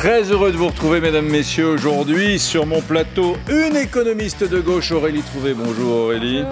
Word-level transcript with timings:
Très 0.00 0.30
heureux 0.30 0.52
de 0.52 0.56
vous 0.56 0.68
retrouver, 0.68 1.00
mesdames, 1.00 1.26
messieurs, 1.26 1.70
aujourd'hui 1.70 2.38
sur 2.38 2.66
mon 2.66 2.80
plateau. 2.80 3.36
Une 3.50 3.74
économiste 3.74 4.48
de 4.48 4.60
gauche, 4.60 4.92
Aurélie 4.92 5.22
Trouvé. 5.22 5.54
Bonjour 5.54 6.04
Aurélie. 6.04 6.44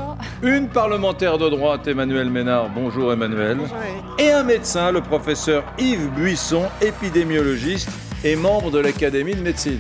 Une 0.43 0.67
parlementaire 0.67 1.38
de 1.38 1.49
droite, 1.49 1.87
Emmanuel 1.87 2.29
Ménard. 2.29 2.71
Bonjour 2.74 3.13
Emmanuel. 3.13 3.59
Et 4.19 4.33
un 4.33 4.43
médecin, 4.43 4.90
le 4.90 5.01
professeur 5.01 5.63
Yves 5.79 6.09
Buisson, 6.17 6.65
épidémiologiste 6.83 7.88
et 8.24 8.35
membre 8.35 8.72
de 8.72 8.81
l'Académie 8.81 9.37
de 9.37 9.43
médecine. 9.43 9.78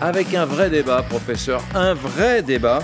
Avec 0.00 0.34
un 0.34 0.44
vrai 0.44 0.68
débat, 0.68 1.02
professeur, 1.02 1.62
un 1.76 1.94
vrai 1.94 2.42
débat. 2.42 2.80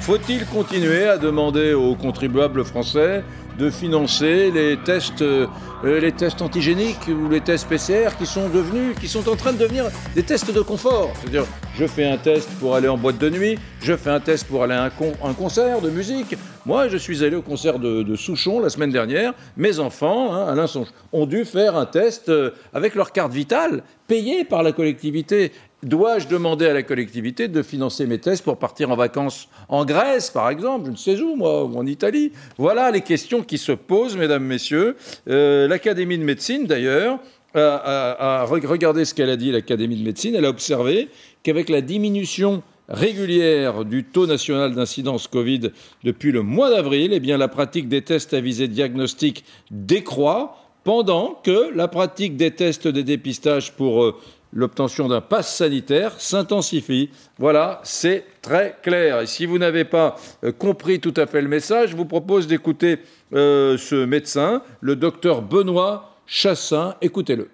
Faut-il 0.00 0.46
continuer 0.46 1.06
à 1.06 1.18
demander 1.18 1.74
aux 1.74 1.94
contribuables 1.94 2.64
français 2.64 3.22
de 3.58 3.70
financer 3.70 4.50
les 4.50 4.76
tests, 4.76 5.22
euh, 5.22 5.46
les 5.84 6.12
tests 6.12 6.42
antigéniques 6.42 7.08
ou 7.08 7.28
les 7.28 7.40
tests 7.40 7.68
PCR 7.68 8.16
qui 8.18 8.26
sont 8.26 8.48
devenus, 8.48 8.96
qui 8.98 9.08
sont 9.08 9.28
en 9.28 9.36
train 9.36 9.52
de 9.52 9.58
devenir 9.58 9.84
des 10.14 10.22
tests 10.22 10.52
de 10.52 10.60
confort. 10.60 11.12
C'est-à-dire, 11.20 11.44
je 11.76 11.86
fais 11.86 12.06
un 12.06 12.16
test 12.16 12.48
pour 12.60 12.74
aller 12.74 12.88
en 12.88 12.96
boîte 12.96 13.18
de 13.18 13.30
nuit, 13.30 13.58
je 13.80 13.96
fais 13.96 14.10
un 14.10 14.20
test 14.20 14.46
pour 14.46 14.62
aller 14.62 14.74
à 14.74 14.84
un, 14.84 15.34
concert 15.34 15.80
de 15.80 15.90
musique. 15.90 16.36
Moi, 16.64 16.88
je 16.88 16.96
suis 16.96 17.24
allé 17.24 17.36
au 17.36 17.42
concert 17.42 17.78
de, 17.78 18.14
Souchon 18.14 18.60
la 18.60 18.68
semaine 18.68 18.90
dernière. 18.90 19.32
Mes 19.56 19.78
enfants, 19.78 20.34
hein, 20.34 20.46
Alain 20.46 20.66
Songe, 20.66 20.88
ont 21.12 21.26
dû 21.26 21.44
faire 21.44 21.76
un 21.76 21.86
test 21.86 22.28
euh, 22.28 22.50
avec 22.72 22.94
leur 22.94 23.12
carte 23.12 23.32
vitale, 23.32 23.82
payée 24.06 24.44
par 24.44 24.62
la 24.62 24.72
collectivité. 24.72 25.52
Dois-je 25.82 26.28
demander 26.28 26.66
à 26.66 26.74
la 26.74 26.84
collectivité 26.84 27.48
de 27.48 27.60
financer 27.60 28.06
mes 28.06 28.18
tests 28.18 28.44
pour 28.44 28.56
partir 28.56 28.90
en 28.90 28.96
vacances 28.96 29.48
en 29.68 29.84
Grèce, 29.84 30.30
par 30.30 30.48
exemple, 30.48 30.86
je 30.86 30.90
ne 30.92 30.96
sais 30.96 31.20
où, 31.20 31.34
moi, 31.34 31.64
ou 31.64 31.76
en 31.76 31.86
Italie 31.86 32.30
Voilà 32.56 32.92
les 32.92 33.00
questions 33.00 33.42
qui 33.42 33.58
se 33.58 33.72
posent, 33.72 34.16
mesdames, 34.16 34.44
messieurs. 34.44 34.96
Euh, 35.28 35.66
L'Académie 35.66 36.18
de 36.18 36.22
médecine, 36.22 36.66
d'ailleurs, 36.66 37.18
a, 37.54 38.44
regardé 38.46 39.04
ce 39.04 39.12
qu'elle 39.12 39.30
a 39.30 39.36
dit, 39.36 39.50
l'Académie 39.50 39.96
de 39.96 40.04
médecine. 40.04 40.36
Elle 40.36 40.44
a 40.44 40.50
observé 40.50 41.08
qu'avec 41.42 41.68
la 41.68 41.80
diminution 41.80 42.62
régulière 42.88 43.84
du 43.84 44.04
taux 44.04 44.26
national 44.26 44.74
d'incidence 44.74 45.26
Covid 45.26 45.72
depuis 46.04 46.30
le 46.30 46.42
mois 46.42 46.70
d'avril, 46.70 47.12
eh 47.12 47.36
la 47.36 47.48
pratique 47.48 47.88
des 47.88 48.02
tests 48.02 48.34
à 48.34 48.40
visée 48.40 48.68
diagnostique 48.68 49.44
décroît 49.70 50.56
pendant 50.84 51.40
que 51.42 51.74
la 51.74 51.88
pratique 51.88 52.36
des 52.36 52.50
tests 52.50 52.88
de 52.88 53.02
dépistage 53.02 53.72
pour 53.72 54.04
euh, 54.04 54.16
l'obtention 54.52 55.08
d'un 55.08 55.20
pass 55.20 55.56
sanitaire 55.56 56.20
s'intensifie. 56.20 57.10
Voilà, 57.38 57.80
c'est 57.84 58.24
très 58.42 58.76
clair. 58.82 59.20
Et 59.20 59.26
si 59.26 59.46
vous 59.46 59.58
n'avez 59.58 59.84
pas 59.84 60.16
euh, 60.44 60.52
compris 60.52 61.00
tout 61.00 61.14
à 61.16 61.26
fait 61.26 61.40
le 61.40 61.48
message, 61.48 61.90
je 61.90 61.96
vous 61.96 62.04
propose 62.04 62.46
d'écouter 62.46 62.98
euh, 63.32 63.76
ce 63.78 64.04
médecin, 64.04 64.62
le 64.80 64.96
docteur 64.96 65.42
Benoît 65.42 66.16
Chassin. 66.26 66.96
Écoutez-le. 67.00 67.48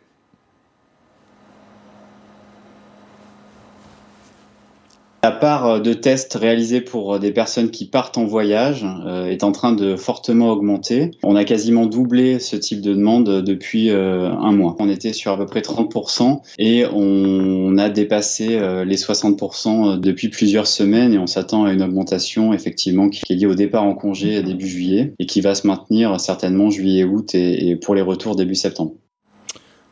La 5.25 5.33
part 5.33 5.67
euh, 5.67 5.81
de 5.81 5.95
tests 5.95 6.35
réalisés 6.35 6.81
pour 6.81 7.15
euh, 7.15 7.19
des 7.19 7.33
personnes 7.33 7.71
qui 7.71 7.87
partent 7.87 8.19
en 8.19 8.25
voyage 8.25 8.87
euh, 9.05 9.27
est 9.27 9.43
en 9.43 9.51
train 9.51 9.73
de 9.73 9.97
fortement 9.97 10.51
augmenter. 10.51 11.11
On 11.25 11.35
a 11.35 11.45
quasiment 11.45 11.87
doublé 11.87 12.39
ce 12.39 12.55
type 12.55 12.81
de 12.81 12.95
demande 12.95 13.43
depuis 13.43 13.91
un 13.91 14.53
mois. 14.53 14.77
On 14.79 14.89
était 14.89 15.13
sur 15.13 15.33
à 15.33 15.37
peu 15.37 15.47
près 15.47 15.61
30% 15.61 16.41
et 16.59 16.85
on 16.93 17.77
a 17.79 17.89
dépassé 17.89 18.49
les 18.85 18.97
60% 18.97 19.99
depuis 19.99 20.29
plusieurs 20.29 20.67
semaines 20.67 21.15
et 21.15 21.19
on 21.19 21.27
s'attend 21.27 21.65
à 21.65 21.73
une 21.73 21.83
augmentation 21.83 22.53
effectivement 22.53 23.09
qui 23.09 23.23
est 23.33 23.37
liée 23.37 23.47
au 23.47 23.55
départ 23.55 23.85
en 23.85 23.95
congé 23.95 24.43
début 24.43 24.67
juillet 24.67 25.15
et 25.19 25.27
qui 25.27 25.41
va 25.41 25.55
se 25.55 25.67
maintenir 25.67 26.21
certainement 26.21 26.71
juillet-août 26.71 27.35
et 27.35 27.77
pour 27.77 27.95
les 27.95 28.03
retours 28.03 28.37
début 28.37 28.55
septembre. 28.55 28.95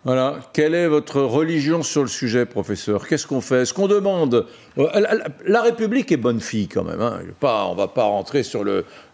Voilà. 0.07 0.39
Quelle 0.53 0.77
est 0.77 0.87
votre 0.87 1.21
religion 1.21 1.83
sur 1.83 2.03
le 2.03 2.09
sujet, 2.09 2.47
professeur? 2.47 3.09
Qu'est-ce 3.09 3.27
qu'on 3.27 3.41
fait? 3.41 3.62
Est-ce 3.62 3.75
qu'on 3.75 3.89
demande 3.89 4.47
euh, 4.79 4.87
la, 5.45 5.63
République 5.63 6.13
est 6.13 6.17
bonne 6.17 6.41
fille 6.41 6.69
quand 6.69 6.85
même. 6.85 7.01
Hein. 7.01 7.19
Pas, 7.41 7.67
on 7.67 7.73
ne 7.73 7.77
va 7.77 7.89
pas 7.89 8.05
rentrer 8.05 8.45
sur 8.45 8.63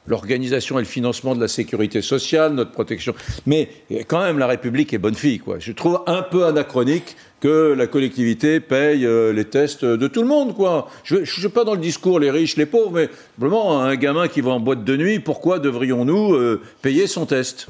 l'organisation 0.06 0.78
et 0.78 0.82
le 0.82 0.86
financement 0.86 1.34
de 1.34 1.40
la 1.40 1.48
sécurité 1.48 2.02
sociale, 2.02 2.52
notre 2.52 2.72
protection. 2.72 3.14
Mais 3.46 3.70
quand 4.06 4.20
même, 4.20 4.38
la 4.38 4.46
République 4.46 4.92
est 4.92 4.98
bonne 4.98 5.14
fille. 5.14 5.38
Quoi. 5.38 5.56
Je 5.60 5.72
trouve 5.72 6.02
un 6.06 6.20
peu 6.20 6.44
anachronique 6.44 7.16
que 7.40 7.72
la 7.72 7.86
collectivité 7.86 8.60
paye 8.60 9.06
euh, 9.06 9.32
les 9.32 9.46
tests 9.46 9.86
de 9.86 10.08
tout 10.08 10.20
le 10.20 10.28
monde. 10.28 10.54
Quoi. 10.54 10.90
Je 11.04 11.16
ne 11.16 11.24
suis 11.24 11.48
pas 11.48 11.64
dans 11.64 11.72
le 11.72 11.80
discours 11.80 12.20
les 12.20 12.30
riches, 12.30 12.58
les 12.58 12.66
pauvres, 12.66 12.92
mais 12.92 13.08
vraiment, 13.38 13.80
un 13.80 13.96
gamin 13.96 14.28
qui 14.28 14.42
va 14.42 14.50
en 14.50 14.60
boîte 14.60 14.84
de 14.84 14.96
nuit, 14.98 15.20
pourquoi 15.20 15.58
devrions-nous 15.58 16.34
euh, 16.34 16.60
payer 16.82 17.06
son 17.06 17.24
test? 17.24 17.68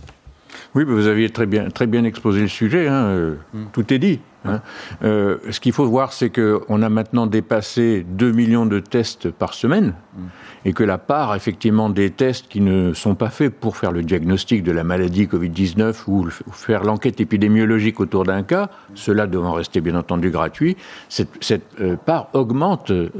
Oui, 0.74 0.84
vous 0.84 1.06
aviez 1.06 1.30
très 1.30 1.46
bien, 1.46 1.68
très 1.68 1.86
bien 1.86 2.04
exposé 2.04 2.40
le 2.40 2.48
sujet. 2.48 2.88
Hein, 2.88 3.04
euh, 3.04 3.34
hmm. 3.52 3.66
Tout 3.72 3.92
est 3.92 3.98
dit. 3.98 4.20
Hein. 4.44 4.60
Euh, 5.04 5.38
ce 5.50 5.60
qu'il 5.60 5.72
faut 5.72 5.86
voir, 5.86 6.12
c'est 6.12 6.30
qu'on 6.30 6.82
a 6.82 6.88
maintenant 6.88 7.26
dépassé 7.26 8.04
2 8.08 8.32
millions 8.32 8.66
de 8.66 8.80
tests 8.80 9.30
par 9.30 9.54
semaine 9.54 9.94
mm. 10.16 10.20
et 10.64 10.72
que 10.72 10.82
la 10.82 10.98
part, 10.98 11.34
effectivement, 11.34 11.90
des 11.90 12.10
tests 12.10 12.48
qui 12.48 12.60
ne 12.60 12.92
sont 12.92 13.14
pas 13.14 13.30
faits 13.30 13.54
pour 13.54 13.76
faire 13.76 13.92
le 13.92 14.02
diagnostic 14.02 14.62
de 14.62 14.72
la 14.72 14.84
maladie 14.84 15.26
Covid-19 15.26 15.94
ou 16.08 16.28
faire 16.52 16.82
l'enquête 16.82 17.20
épidémiologique 17.20 18.00
autour 18.00 18.24
d'un 18.24 18.42
cas, 18.42 18.68
cela 18.94 19.26
devant 19.26 19.52
rester 19.52 19.80
bien 19.80 19.94
entendu 19.94 20.30
gratuit, 20.30 20.76
cette, 21.08 21.62
euh, 21.80 21.96
part 21.96 22.28
augmente 22.32 22.90
euh, 22.90 23.10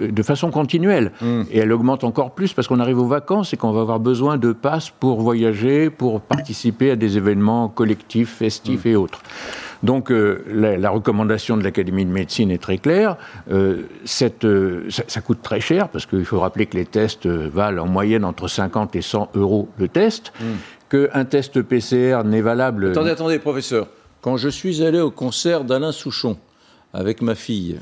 de 0.00 0.22
façon 0.22 0.50
continuelle. 0.50 1.12
Et 1.50 1.58
elle 1.58 1.72
augmente 1.72 2.04
encore 2.04 2.32
plus 2.32 2.52
parce 2.52 2.68
qu'on 2.68 2.80
arrive 2.80 2.98
aux 2.98 3.06
vacances 3.06 3.52
et 3.52 3.56
qu'on 3.56 3.72
va 3.72 3.80
avoir 3.80 4.00
besoin 4.00 4.36
de 4.36 4.52
passes 4.52 4.90
pour 4.90 5.20
voyager, 5.20 5.90
pour 5.90 6.20
participer 6.20 6.89
à 6.90 6.96
des 6.96 7.16
événements 7.16 7.68
collectifs, 7.68 8.36
festifs 8.36 8.86
et 8.86 8.96
autres. 8.96 9.22
Donc 9.82 10.10
euh, 10.10 10.44
la, 10.48 10.90
recommandation 10.90 11.56
de 11.56 11.64
l'Académie 11.64 12.04
de 12.04 12.10
médecine 12.10 12.50
est 12.50 12.60
très 12.60 12.78
claire. 12.78 13.16
Euh, 13.50 13.84
euh, 14.44 14.88
ça, 14.90 15.20
coûte 15.20 15.40
très 15.42 15.60
cher 15.60 15.88
parce 15.88 16.06
qu'il 16.06 16.24
faut 16.24 16.40
rappeler 16.40 16.66
que 16.66 16.76
les 16.76 16.84
tests 16.84 17.26
valent 17.26 17.84
en 17.84 17.86
moyenne 17.86 18.24
entre 18.24 18.48
50 18.48 18.94
et 18.96 19.02
100 19.02 19.30
euros 19.34 19.68
le 19.78 19.88
test. 19.88 20.32
Hmm. 20.40 20.56
Qu'un 20.90 21.24
test 21.24 21.62
PCR 21.62 22.22
n'est 22.24 22.40
valable. 22.40 22.90
Attendez, 22.90 23.10
attendez, 23.10 23.38
professeur. 23.38 23.86
Quand 24.20 24.36
je 24.36 24.48
suis 24.48 24.84
allé 24.84 25.00
au 25.00 25.10
concert 25.10 25.64
d'Alain 25.64 25.92
Souchon 25.92 26.36
avec 26.92 27.22
ma 27.22 27.34
fille 27.34 27.78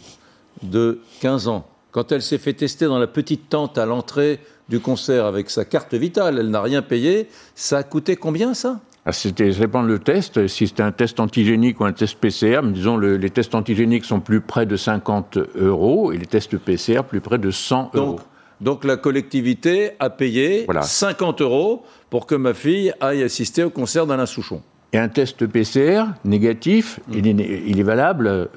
de 0.62 1.00
15 1.20 1.48
ans, 1.48 1.66
quand 1.90 2.12
elle 2.12 2.22
s'est 2.22 2.38
fait 2.38 2.52
tester 2.52 2.84
dans 2.84 2.98
la 2.98 3.06
petite 3.06 3.48
tente 3.48 3.78
à 3.78 3.86
l'entrée 3.86 4.40
du 4.68 4.78
concert 4.78 5.24
avec 5.24 5.48
sa 5.48 5.64
carte 5.64 5.94
vitale, 5.94 6.38
elle 6.38 6.50
n'a 6.50 6.60
rien 6.60 6.82
payé, 6.82 7.28
ça 7.54 7.78
a 7.78 7.82
coûté 7.82 8.14
combien 8.14 8.52
ça? 8.52 8.80
C'était, 9.12 9.52
ça 9.52 9.60
dépend 9.60 9.82
le 9.82 9.98
test. 9.98 10.46
Si 10.48 10.66
c'était 10.66 10.82
un 10.82 10.92
test 10.92 11.20
antigénique 11.20 11.80
ou 11.80 11.84
un 11.84 11.92
test 11.92 12.18
PCR, 12.18 12.60
disons 12.64 12.98
les 12.98 13.30
tests 13.30 13.54
antigéniques 13.54 14.04
sont 14.04 14.20
plus 14.20 14.40
près 14.40 14.66
de 14.66 14.76
50 14.76 15.38
euros 15.56 16.12
et 16.12 16.18
les 16.18 16.26
tests 16.26 16.56
PCR 16.58 17.02
plus 17.08 17.20
près 17.20 17.38
de 17.38 17.50
100 17.50 17.92
euros. 17.94 18.20
Donc 18.60 18.84
la 18.84 18.96
collectivité 18.96 19.92
a 20.00 20.10
payé 20.10 20.66
50 20.80 21.40
euros 21.42 21.84
pour 22.10 22.26
que 22.26 22.34
ma 22.34 22.54
fille 22.54 22.92
aille 23.00 23.22
assister 23.22 23.62
au 23.64 23.70
concert 23.70 24.06
d'Alain 24.06 24.26
Souchon. 24.26 24.62
Et 24.92 24.98
un 24.98 25.08
test 25.08 25.46
PCR 25.46 26.04
négatif, 26.24 26.98
mm. 27.08 27.14
il, 27.14 27.78
est, 27.78 27.82
valable 27.82 28.48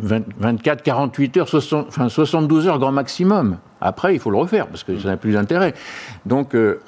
24, 0.00 0.82
48 0.82 1.36
heures, 1.38 1.48
enfin 1.72 2.08
72 2.08 2.66
heures 2.68 2.78
grand 2.78 2.92
maximum. 2.92 3.58
Après, 3.80 4.14
il 4.14 4.20
faut 4.20 4.30
le 4.30 4.38
refaire 4.38 4.66
parce 4.66 4.84
que 4.84 4.98
ça 4.98 5.08
n'a 5.08 5.16
plus 5.16 5.32
d'intérêt. 5.32 5.74
Donc, 6.24 6.54
euh, 6.54 6.80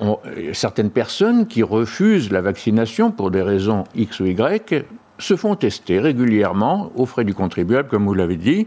certaines 0.52 0.90
personnes 0.90 1.46
qui 1.46 1.62
refusent 1.62 2.30
la 2.30 2.40
vaccination 2.40 3.10
pour 3.10 3.30
des 3.30 3.42
raisons 3.42 3.84
X 3.94 4.20
ou 4.20 4.26
Y 4.26 4.84
se 5.18 5.36
font 5.36 5.56
tester 5.56 5.98
régulièrement 5.98 6.92
aux 6.94 7.06
frais 7.06 7.24
du 7.24 7.34
contribuable, 7.34 7.88
comme 7.88 8.06
vous 8.06 8.14
l'avez 8.14 8.36
dit, 8.36 8.66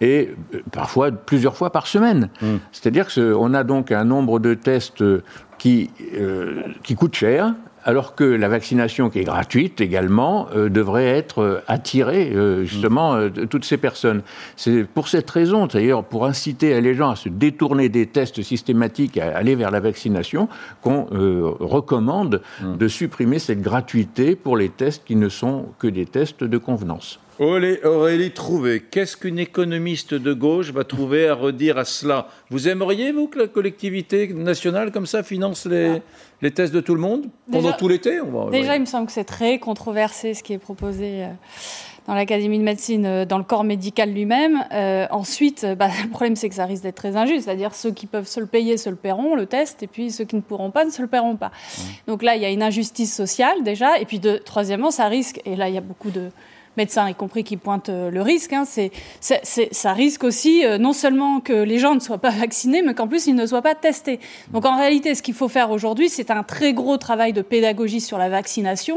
et 0.00 0.30
euh, 0.54 0.60
parfois 0.70 1.10
plusieurs 1.10 1.56
fois 1.56 1.70
par 1.70 1.86
semaine. 1.86 2.30
Mm. 2.40 2.56
C'est-à-dire 2.72 3.12
qu'on 3.12 3.52
a 3.54 3.64
donc 3.64 3.92
un 3.92 4.04
nombre 4.04 4.38
de 4.38 4.54
tests 4.54 5.04
qui, 5.58 5.90
euh, 6.14 6.62
qui 6.82 6.94
coûtent 6.94 7.16
cher, 7.16 7.52
alors 7.88 8.14
que 8.14 8.24
la 8.24 8.50
vaccination 8.50 9.08
qui 9.08 9.20
est 9.20 9.24
gratuite 9.24 9.80
également 9.80 10.46
euh, 10.54 10.68
devrait 10.68 11.06
être 11.06 11.38
euh, 11.38 11.62
attirée 11.68 12.30
euh, 12.34 12.62
justement 12.64 13.16
de 13.16 13.46
toutes 13.46 13.64
ces 13.64 13.78
personnes. 13.78 14.20
C'est 14.56 14.84
pour 14.84 15.08
cette 15.08 15.30
raison, 15.30 15.66
d'ailleurs, 15.66 16.04
pour 16.04 16.26
inciter 16.26 16.78
les 16.82 16.94
gens 16.94 17.08
à 17.08 17.16
se 17.16 17.30
détourner 17.30 17.88
des 17.88 18.04
tests 18.04 18.42
systématiques, 18.42 19.16
à 19.16 19.34
aller 19.34 19.54
vers 19.54 19.70
la 19.70 19.80
vaccination, 19.80 20.50
qu'on 20.82 21.06
recommande 21.60 22.42
mmh. 22.60 22.76
de 22.76 22.88
supprimer 22.88 23.38
cette 23.38 23.62
gratuité 23.62 24.36
pour 24.36 24.58
les 24.58 24.68
tests 24.68 25.04
qui 25.06 25.16
ne 25.16 25.30
sont 25.30 25.64
que 25.78 25.86
des 25.86 26.04
tests 26.04 26.44
de 26.44 26.58
convenance. 26.58 27.18
Aurélie 27.38 28.30
Trouvé, 28.32 28.82
qu'est-ce 28.90 29.16
qu'une 29.16 29.38
économiste 29.38 30.12
de 30.12 30.32
gauche 30.32 30.72
va 30.72 30.82
trouver 30.82 31.28
à 31.28 31.34
redire 31.34 31.78
à 31.78 31.84
cela 31.84 32.28
Vous 32.50 32.68
aimeriez, 32.68 33.12
vous, 33.12 33.28
que 33.28 33.38
la 33.38 33.46
collectivité 33.46 34.26
nationale, 34.28 34.90
comme 34.90 35.06
ça, 35.06 35.22
finance 35.22 35.66
les, 35.66 36.02
les 36.42 36.50
tests 36.50 36.74
de 36.74 36.80
tout 36.80 36.94
le 36.94 37.00
monde 37.00 37.26
pendant 37.50 37.72
tout 37.72 37.88
l'été 37.88 38.18
Déjà, 38.50 38.74
il 38.74 38.80
me 38.80 38.86
semble 38.86 39.06
que 39.06 39.12
c'est 39.12 39.24
très 39.24 39.58
controversé 39.58 40.34
ce 40.34 40.42
qui 40.42 40.52
est 40.52 40.58
proposé. 40.58 41.24
Euh, 41.24 41.28
dans 42.08 42.14
l'Académie 42.14 42.58
de 42.58 42.64
médecine, 42.64 43.04
euh, 43.04 43.24
dans 43.26 43.36
le 43.36 43.44
corps 43.44 43.64
médical 43.64 44.10
lui-même. 44.10 44.64
Euh, 44.72 45.06
ensuite, 45.10 45.66
bah, 45.78 45.88
le 46.02 46.08
problème, 46.08 46.36
c'est 46.36 46.48
que 46.48 46.54
ça 46.54 46.64
risque 46.64 46.82
d'être 46.82 46.96
très 46.96 47.16
injuste. 47.16 47.44
C'est-à-dire 47.44 47.74
ceux 47.74 47.90
qui 47.90 48.06
peuvent 48.06 48.26
se 48.26 48.40
le 48.40 48.46
payer 48.46 48.78
se 48.78 48.88
le 48.88 48.96
paieront, 48.96 49.34
le 49.34 49.44
test, 49.44 49.82
et 49.82 49.86
puis 49.86 50.10
ceux 50.10 50.24
qui 50.24 50.34
ne 50.34 50.40
pourront 50.40 50.70
pas 50.70 50.86
ne 50.86 50.90
se 50.90 51.02
le 51.02 51.08
paieront 51.08 51.36
pas. 51.36 51.52
Donc 52.06 52.22
là, 52.22 52.34
il 52.34 52.42
y 52.42 52.46
a 52.46 52.50
une 52.50 52.62
injustice 52.62 53.14
sociale 53.14 53.62
déjà. 53.62 53.98
Et 54.00 54.06
puis, 54.06 54.18
de, 54.18 54.38
troisièmement, 54.38 54.90
ça 54.90 55.06
risque, 55.06 55.42
et 55.44 55.54
là, 55.54 55.68
il 55.68 55.74
y 55.74 55.78
a 55.78 55.82
beaucoup 55.82 56.10
de, 56.10 56.30
médecins 56.78 57.08
y 57.08 57.14
compris 57.14 57.44
qui 57.44 57.56
pointent 57.56 57.90
le 57.90 58.22
risque. 58.22 58.52
Hein. 58.52 58.64
C'est, 58.64 58.90
ça 59.20 59.92
risque 59.92 60.24
aussi 60.24 60.64
non 60.80 60.92
seulement 60.92 61.40
que 61.40 61.52
les 61.52 61.78
gens 61.78 61.94
ne 61.94 62.00
soient 62.00 62.18
pas 62.18 62.30
vaccinés, 62.44 62.82
mais 62.82 62.94
qu'en 62.94 63.06
plus 63.06 63.26
ils 63.26 63.34
ne 63.34 63.44
soient 63.46 63.62
pas 63.62 63.74
testés. 63.74 64.20
Donc 64.52 64.64
en 64.64 64.78
réalité, 64.78 65.14
ce 65.14 65.22
qu'il 65.22 65.34
faut 65.34 65.48
faire 65.48 65.70
aujourd'hui, 65.70 66.08
c'est 66.08 66.30
un 66.30 66.42
très 66.42 66.72
gros 66.72 66.96
travail 66.96 67.32
de 67.32 67.42
pédagogie 67.42 68.00
sur 68.00 68.16
la 68.16 68.28
vaccination, 68.28 68.96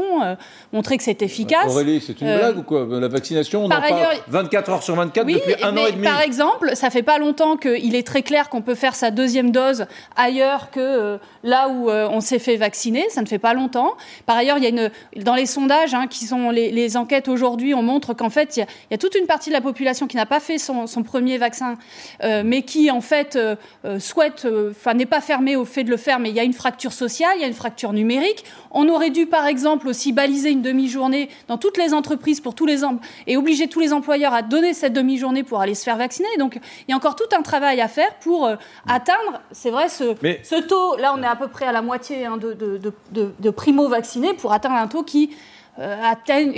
montrer 0.72 0.96
que 0.96 1.02
c'est 1.02 1.22
efficace. 1.22 1.70
Aurélie, 1.70 2.00
c'est 2.00 2.18
une 2.20 2.34
blague 2.36 2.58
ou 2.58 2.62
quoi? 2.62 2.86
La 2.88 3.08
vaccination, 3.08 3.64
on 3.64 3.66
en 3.66 3.68
parle 3.68 4.18
24 4.28 4.70
heures 4.70 4.82
sur 4.82 4.94
24 4.94 5.26
depuis 5.26 5.54
un 5.62 5.76
an 5.76 5.86
et 5.86 5.92
demi. 5.92 6.04
Par 6.04 6.22
exemple, 6.22 6.70
ça 6.74 6.90
fait 6.90 7.02
pas 7.02 7.18
longtemps 7.18 7.56
qu'il 7.56 7.94
est 7.94 8.06
très 8.06 8.22
clair 8.22 8.48
qu'on 8.48 8.62
peut 8.62 8.74
faire 8.74 8.94
sa 8.94 9.10
deuxième 9.10 9.50
dose 9.50 9.86
ailleurs 10.16 10.70
que 10.70 11.18
là 11.42 11.68
où 11.68 11.90
on 11.90 12.20
s'est 12.20 12.38
fait 12.38 12.56
vacciner. 12.56 13.04
Ça 13.10 13.22
ne 13.22 13.26
fait 13.26 13.38
pas 13.38 13.54
longtemps. 13.54 13.94
Par 14.26 14.36
ailleurs, 14.36 14.58
il 14.58 14.64
y 14.64 14.66
a 14.66 14.70
une, 14.70 14.90
dans 15.22 15.34
les 15.34 15.46
sondages, 15.46 15.94
hein, 15.94 16.06
qui 16.08 16.24
sont 16.24 16.50
les, 16.50 16.96
enquêtes 16.96 17.28
aujourd'hui, 17.28 17.71
on 17.74 17.82
montre 17.82 18.14
qu'en 18.14 18.30
fait, 18.30 18.56
il 18.56 18.66
y, 18.90 18.94
a, 18.94 18.98
toute 18.98 19.14
une 19.14 19.26
partie 19.26 19.50
de 19.50 19.54
la 19.54 19.60
population 19.60 20.06
qui 20.06 20.16
n'a 20.16 20.26
pas 20.26 20.40
fait 20.40 20.58
son, 20.58 20.86
premier 21.02 21.38
vaccin, 21.38 21.76
euh, 22.22 22.42
mais 22.44 22.62
qui 22.62 22.90
en 22.90 23.00
fait 23.00 23.36
euh, 23.36 23.56
euh, 23.84 23.98
souhaite, 23.98 24.46
enfin 24.70 24.94
n'est 24.94 25.06
pas 25.06 25.20
fermée 25.20 25.56
au 25.56 25.64
fait 25.64 25.84
de 25.84 25.90
le 25.90 25.96
faire, 25.96 26.18
mais 26.18 26.30
il 26.30 26.36
y 26.36 26.40
a 26.40 26.44
une 26.44 26.52
fracture 26.52 26.92
sociale, 26.92 27.32
il 27.36 27.40
y 27.40 27.44
a 27.44 27.48
une 27.48 27.54
fracture 27.54 27.92
numérique. 27.92 28.44
On 28.70 28.88
aurait 28.88 29.10
dû, 29.10 29.26
par 29.26 29.46
exemple, 29.46 29.88
aussi 29.88 30.12
baliser 30.12 30.50
une 30.50 30.62
demi-journée 30.62 31.28
dans 31.48 31.58
toutes 31.58 31.76
les 31.76 31.92
entreprises 31.94 32.40
pour 32.40 32.54
tous 32.54 32.66
les 32.66 32.82
et 33.28 33.36
obliger 33.36 33.68
tous 33.68 33.78
les 33.78 33.92
employeurs 33.92 34.34
à 34.34 34.42
donner 34.42 34.74
cette 34.74 34.92
demi-journée 34.92 35.44
pour 35.44 35.60
aller 35.60 35.74
se 35.74 35.84
faire 35.84 35.96
vacciner. 35.96 36.28
Donc, 36.38 36.56
il 36.56 36.90
y 36.90 36.94
a 36.94 36.96
encore 36.96 37.14
tout 37.14 37.36
un 37.36 37.42
travail 37.42 37.80
à 37.80 37.86
faire 37.86 38.12
pour 38.16 38.50
atteindre, 38.88 39.40
c'est 39.52 39.70
vrai, 39.70 39.88
ce, 39.88 40.14
ce, 40.42 40.60
taux. 40.60 40.96
Là, 40.96 41.14
on 41.16 41.22
est 41.22 41.26
à 41.26 41.36
peu 41.36 41.46
près 41.46 41.66
à 41.66 41.72
la 41.72 41.82
moitié 41.82 42.26
hein, 42.26 42.38
de, 42.38 42.54
de, 42.54 42.80
de, 43.12 43.32
de 43.38 43.50
primo-vaccinés 43.50 44.34
pour 44.34 44.52
atteindre 44.52 44.76
un 44.76 44.88
taux 44.88 45.02
qui 45.02 45.30
euh, 45.78 46.14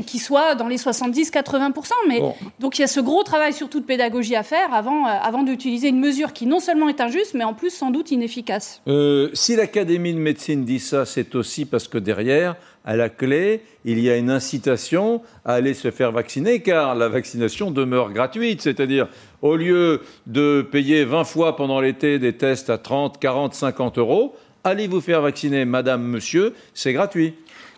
qui 0.07 0.19
soit 0.19 0.57
dans 0.57 0.67
les 0.67 0.77
70-80%. 0.77 1.93
Mais 2.09 2.21
donc 2.59 2.79
il 2.79 2.83
y 2.83 2.85
a 2.85 2.89
ce 2.89 3.01
gros 3.01 3.23
travail 3.23 3.53
surtout 3.53 3.81
de 3.81 3.85
pédagogie 3.85 4.35
à 4.35 4.43
faire 4.43 4.75
avant, 4.75 5.07
euh, 5.07 5.11
avant 5.23 5.45
d'utiliser 5.45 5.89
une 5.89 6.01
mesure 6.01 6.33
qui 6.33 6.47
non 6.47 6.59
seulement 6.59 6.89
est 6.89 7.01
injuste, 7.01 7.35
mais 7.35 7.45
en 7.45 7.55
plus 7.55 7.71
sans 7.71 7.91
doute 7.91 8.11
inefficace. 8.11 8.83
Euh, 8.89 9.31
si 9.33 9.55
l'Académie 9.55 10.15
de 10.15 10.19
médecine 10.19 10.65
dit 10.65 10.81
ça, 10.81 11.05
c'est 11.05 11.35
aussi 11.37 11.65
parce 11.65 11.87
que 11.87 11.99
derrière, 11.99 12.57
à 12.85 12.97
la 12.97 13.09
clé, 13.09 13.63
il 13.85 14.01
y 14.01 14.11
a 14.11 14.17
une 14.17 14.31
incitation 14.31 15.23
à 15.45 15.55
aller 15.55 15.75
se 15.75 15.91
faire 15.91 16.11
vacciner, 16.11 16.61
car 16.61 16.95
la 16.95 17.09
vaccination 17.09 17.71
demeure 17.71 18.13
gratuite. 18.13 18.63
C'est-à-dire, 18.63 19.09
au 19.43 19.57
lieu 19.57 20.03
de 20.27 20.67
payer 20.71 21.05
20 21.05 21.25
fois 21.25 21.57
pendant 21.57 21.81
l'été 21.81 22.19
des 22.19 22.33
tests 22.33 22.69
à 22.69 22.79
30, 22.79 23.19
40, 23.21 23.55
50 23.55 23.99
euros, 23.99 24.35
allez 24.65 24.89
vous 24.89 25.01
faire 25.01 25.21
vacciner, 25.21 25.65
madame, 25.65 26.03
monsieur, 26.03 26.55
c'est 26.73 26.93
gratuit. 26.93 27.35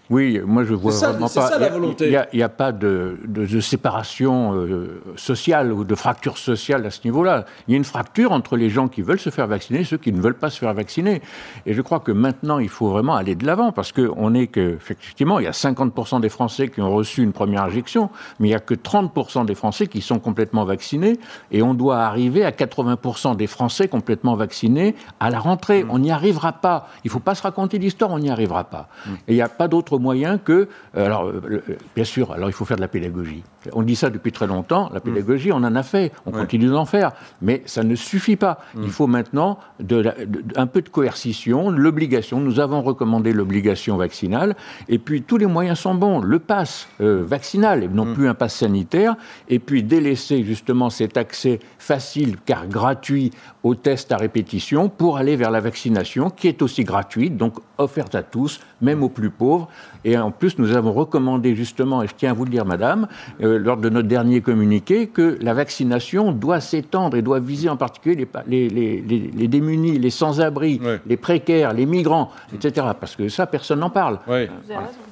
Oui, 0.09 0.41
moi 0.45 0.65
je 0.65 0.75
vois 0.75 0.93
vraiment 0.93 1.29
pas. 1.29 1.49
Ça, 1.49 1.59
la 1.59 1.69
volonté. 1.69 2.07
Il 2.07 2.39
n'y 2.39 2.43
a, 2.43 2.49
pas 2.49 2.73
de, 2.73 3.19
séparation 3.61 4.55
euh, 4.55 5.03
sociale 5.17 5.73
ou 5.73 5.85
de 5.85 5.95
fracture 5.95 6.39
sociale 6.39 6.87
à 6.87 6.91
ce 6.91 7.01
niveau-là. 7.05 7.45
Il 7.67 7.73
y 7.73 7.75
a 7.75 7.77
une 7.77 7.85
fracture 7.85 8.33
entre 8.33 8.57
les 8.57 8.71
gens 8.71 8.89
qui 8.89 9.03
veulent 9.03 9.19
se 9.19 9.31
faire 9.31 9.47
vacciner 9.47 9.81
et 9.81 9.85
ceux 9.85 9.97
qui 9.97 10.13
ne 10.13 10.21
veulent 10.21 10.39
pas 10.39 10.51
se 10.51 10.59
faire 10.59 10.73
vacciner. 10.75 11.23
Et 11.67 11.75
je 11.75 11.83
crois 11.83 12.01
que 12.01 12.13
maintenant 12.13 12.59
il 12.59 12.69
faut 12.69 12.89
vraiment 12.89 13.17
aller 13.17 13.35
de 13.35 13.45
l'avant 13.47 13.73
parce 13.73 13.93
qu'on 13.93 14.35
est 14.35 14.47
que, 14.47 14.75
effectivement, 14.75 15.41
il 15.41 15.45
y 15.45 15.49
a 15.49 15.53
50% 15.53 16.21
des 16.21 16.29
Français 16.29 16.69
qui 16.69 16.81
ont 16.81 16.95
reçu 16.95 17.23
une 17.23 17.33
première 17.33 17.65
injection, 17.65 18.11
mais 18.39 18.49
il 18.49 18.51
n'y 18.51 18.57
a 18.57 18.61
que 18.61 18.75
30% 18.75 19.45
des 19.45 19.55
Français 19.55 19.87
qui 19.89 20.01
sont 20.01 20.19
complètement 20.19 20.65
vaccinés 20.65 21.19
et 21.51 21.63
on 21.63 21.75
doit 21.75 21.99
arriver 21.99 22.45
à 22.45 22.51
80% 22.51 23.37
des 23.37 23.47
Français 23.47 23.89
complètement 23.89 24.37
vaccinés 24.37 24.95
à 25.21 25.31
la 25.31 25.39
rentrée. 25.39 25.85
Mm. 25.85 25.91
On 25.91 25.99
n'y 25.99 26.11
arrivera 26.11 26.53
pas. 26.53 26.89
Il 27.05 27.09
ne 27.09 27.13
faut 27.13 27.21
pas 27.21 27.35
se 27.35 27.43
raconter 27.43 27.79
l'histoire, 27.79 28.11
on 28.11 28.19
n'y 28.19 28.31
arrivera 28.31 28.65
pas. 28.65 28.89
Mm. 29.07 29.11
Et 29.29 29.33
il 29.33 29.37
n'y 29.37 29.43
a 29.43 29.49
pas 29.49 29.69
d'autre 29.69 29.96
moyen 29.99 30.39
que. 30.39 30.69
Euh, 30.97 31.07
alors, 31.07 31.27
euh, 31.27 31.63
bien 31.95 32.05
sûr, 32.05 32.33
alors 32.33 32.49
il 32.49 32.53
faut 32.53 32.65
faire 32.65 32.77
de 32.77 32.83
la 32.83 32.89
pédagogie. 32.89 33.43
On 33.73 33.83
dit 33.83 33.97
ça 33.97 34.11
depuis 34.11 34.33
très 34.33 34.47
longtemps. 34.47 34.91
La 34.93 35.01
mm. 35.01 35.03
pédagogie, 35.03 35.53
on 35.53 35.57
en 35.57 35.75
a 35.75 35.83
fait. 35.83 36.13
On 36.25 36.31
continue 36.31 36.69
d'en 36.69 36.85
faire. 36.85 37.13
Mais 37.43 37.63
ça 37.67 37.83
ne 37.83 37.95
suffit 37.95 38.37
pas. 38.37 38.59
Mm. 38.75 38.83
Il 38.85 38.91
faut 38.91 39.07
maintenant 39.07 39.59
de, 39.81 40.13
un 40.57 40.67
peu 40.67 40.83
de 40.83 40.89
coercition, 40.89 41.71
l'obligation. 41.71 42.41
Nous 42.41 42.61
avons 42.61 42.83
recommandé 42.83 43.33
l'obligation 43.33 43.97
vaccinale. 43.97 44.57
Et 44.89 44.99
puis, 44.99 45.23
tous 45.23 45.37
les 45.37 45.47
moyens 45.47 45.79
sont 45.79 45.95
bons. 45.95 46.21
Le 46.21 46.39
pass 46.39 46.89
euh, 47.01 47.23
vaccinal, 47.25 47.85
et 47.85 47.89
non 47.89 48.07
mm. 48.07 48.15
plus 48.15 48.29
un 48.29 48.35
pass 48.35 48.55
sanitaire. 48.55 49.17
Et 49.49 49.59
puis, 49.59 49.83
délaisser 49.83 50.45
justement 50.45 50.91
cet 50.91 51.17
accès 51.17 51.61
facile, 51.79 52.37
car 52.45 52.67
gratuit, 52.67 53.31
aux 53.63 53.75
tests 53.75 54.13
à 54.13 54.17
répétition 54.17 54.89
pour 54.89 55.17
aller 55.17 55.37
vers 55.37 55.51
la 55.51 55.61
vaccination, 55.61 56.31
qui 56.31 56.47
est 56.49 56.63
aussi 56.63 56.85
gratuite, 56.85 57.37
donc 57.37 57.55
offerte 57.79 58.15
à 58.15 58.23
tous, 58.23 58.61
même 58.81 59.03
aux 59.03 59.09
plus 59.09 59.31
pauvres. 59.31 59.69
Et 60.05 60.17
en 60.17 60.31
plus, 60.31 60.59
nous 60.59 60.77
avons 60.77 60.93
recommandé 60.93 61.55
justement, 61.55 62.03
et 62.03 62.07
je 62.07 62.15
tiens 62.17 62.31
à 62.31 62.35
vous 62.35 62.45
le 62.45 62.51
dire, 62.51 62.65
madame, 62.65 63.09
euh, 63.43 63.59
lors 63.59 63.77
de 63.77 63.89
notre 63.89 64.09
dernier 64.09 64.41
communiqué, 64.41 65.09
que 65.09 65.37
la 65.41 65.53
vaccination 65.55 66.33
doit 66.33 66.61
s'étendre 66.61 67.17
et 67.17 67.23
doit 67.23 67.41
viser 67.41 67.69
en 67.69 67.77
particulier 67.77 68.27
les, 68.47 68.69
les, 68.69 69.01
les, 69.01 69.49
démunis, 69.49 69.99
les 69.99 70.11
sans-abri, 70.11 70.81
les 71.07 71.17
précaires, 71.17 71.73
les 71.73 71.87
migrants, 71.87 72.31
etc. 72.55 72.87
Parce 72.99 73.17
que 73.17 73.29
ça, 73.29 73.47
personne 73.47 73.81
n'en 73.81 73.91
parle. 73.91 74.19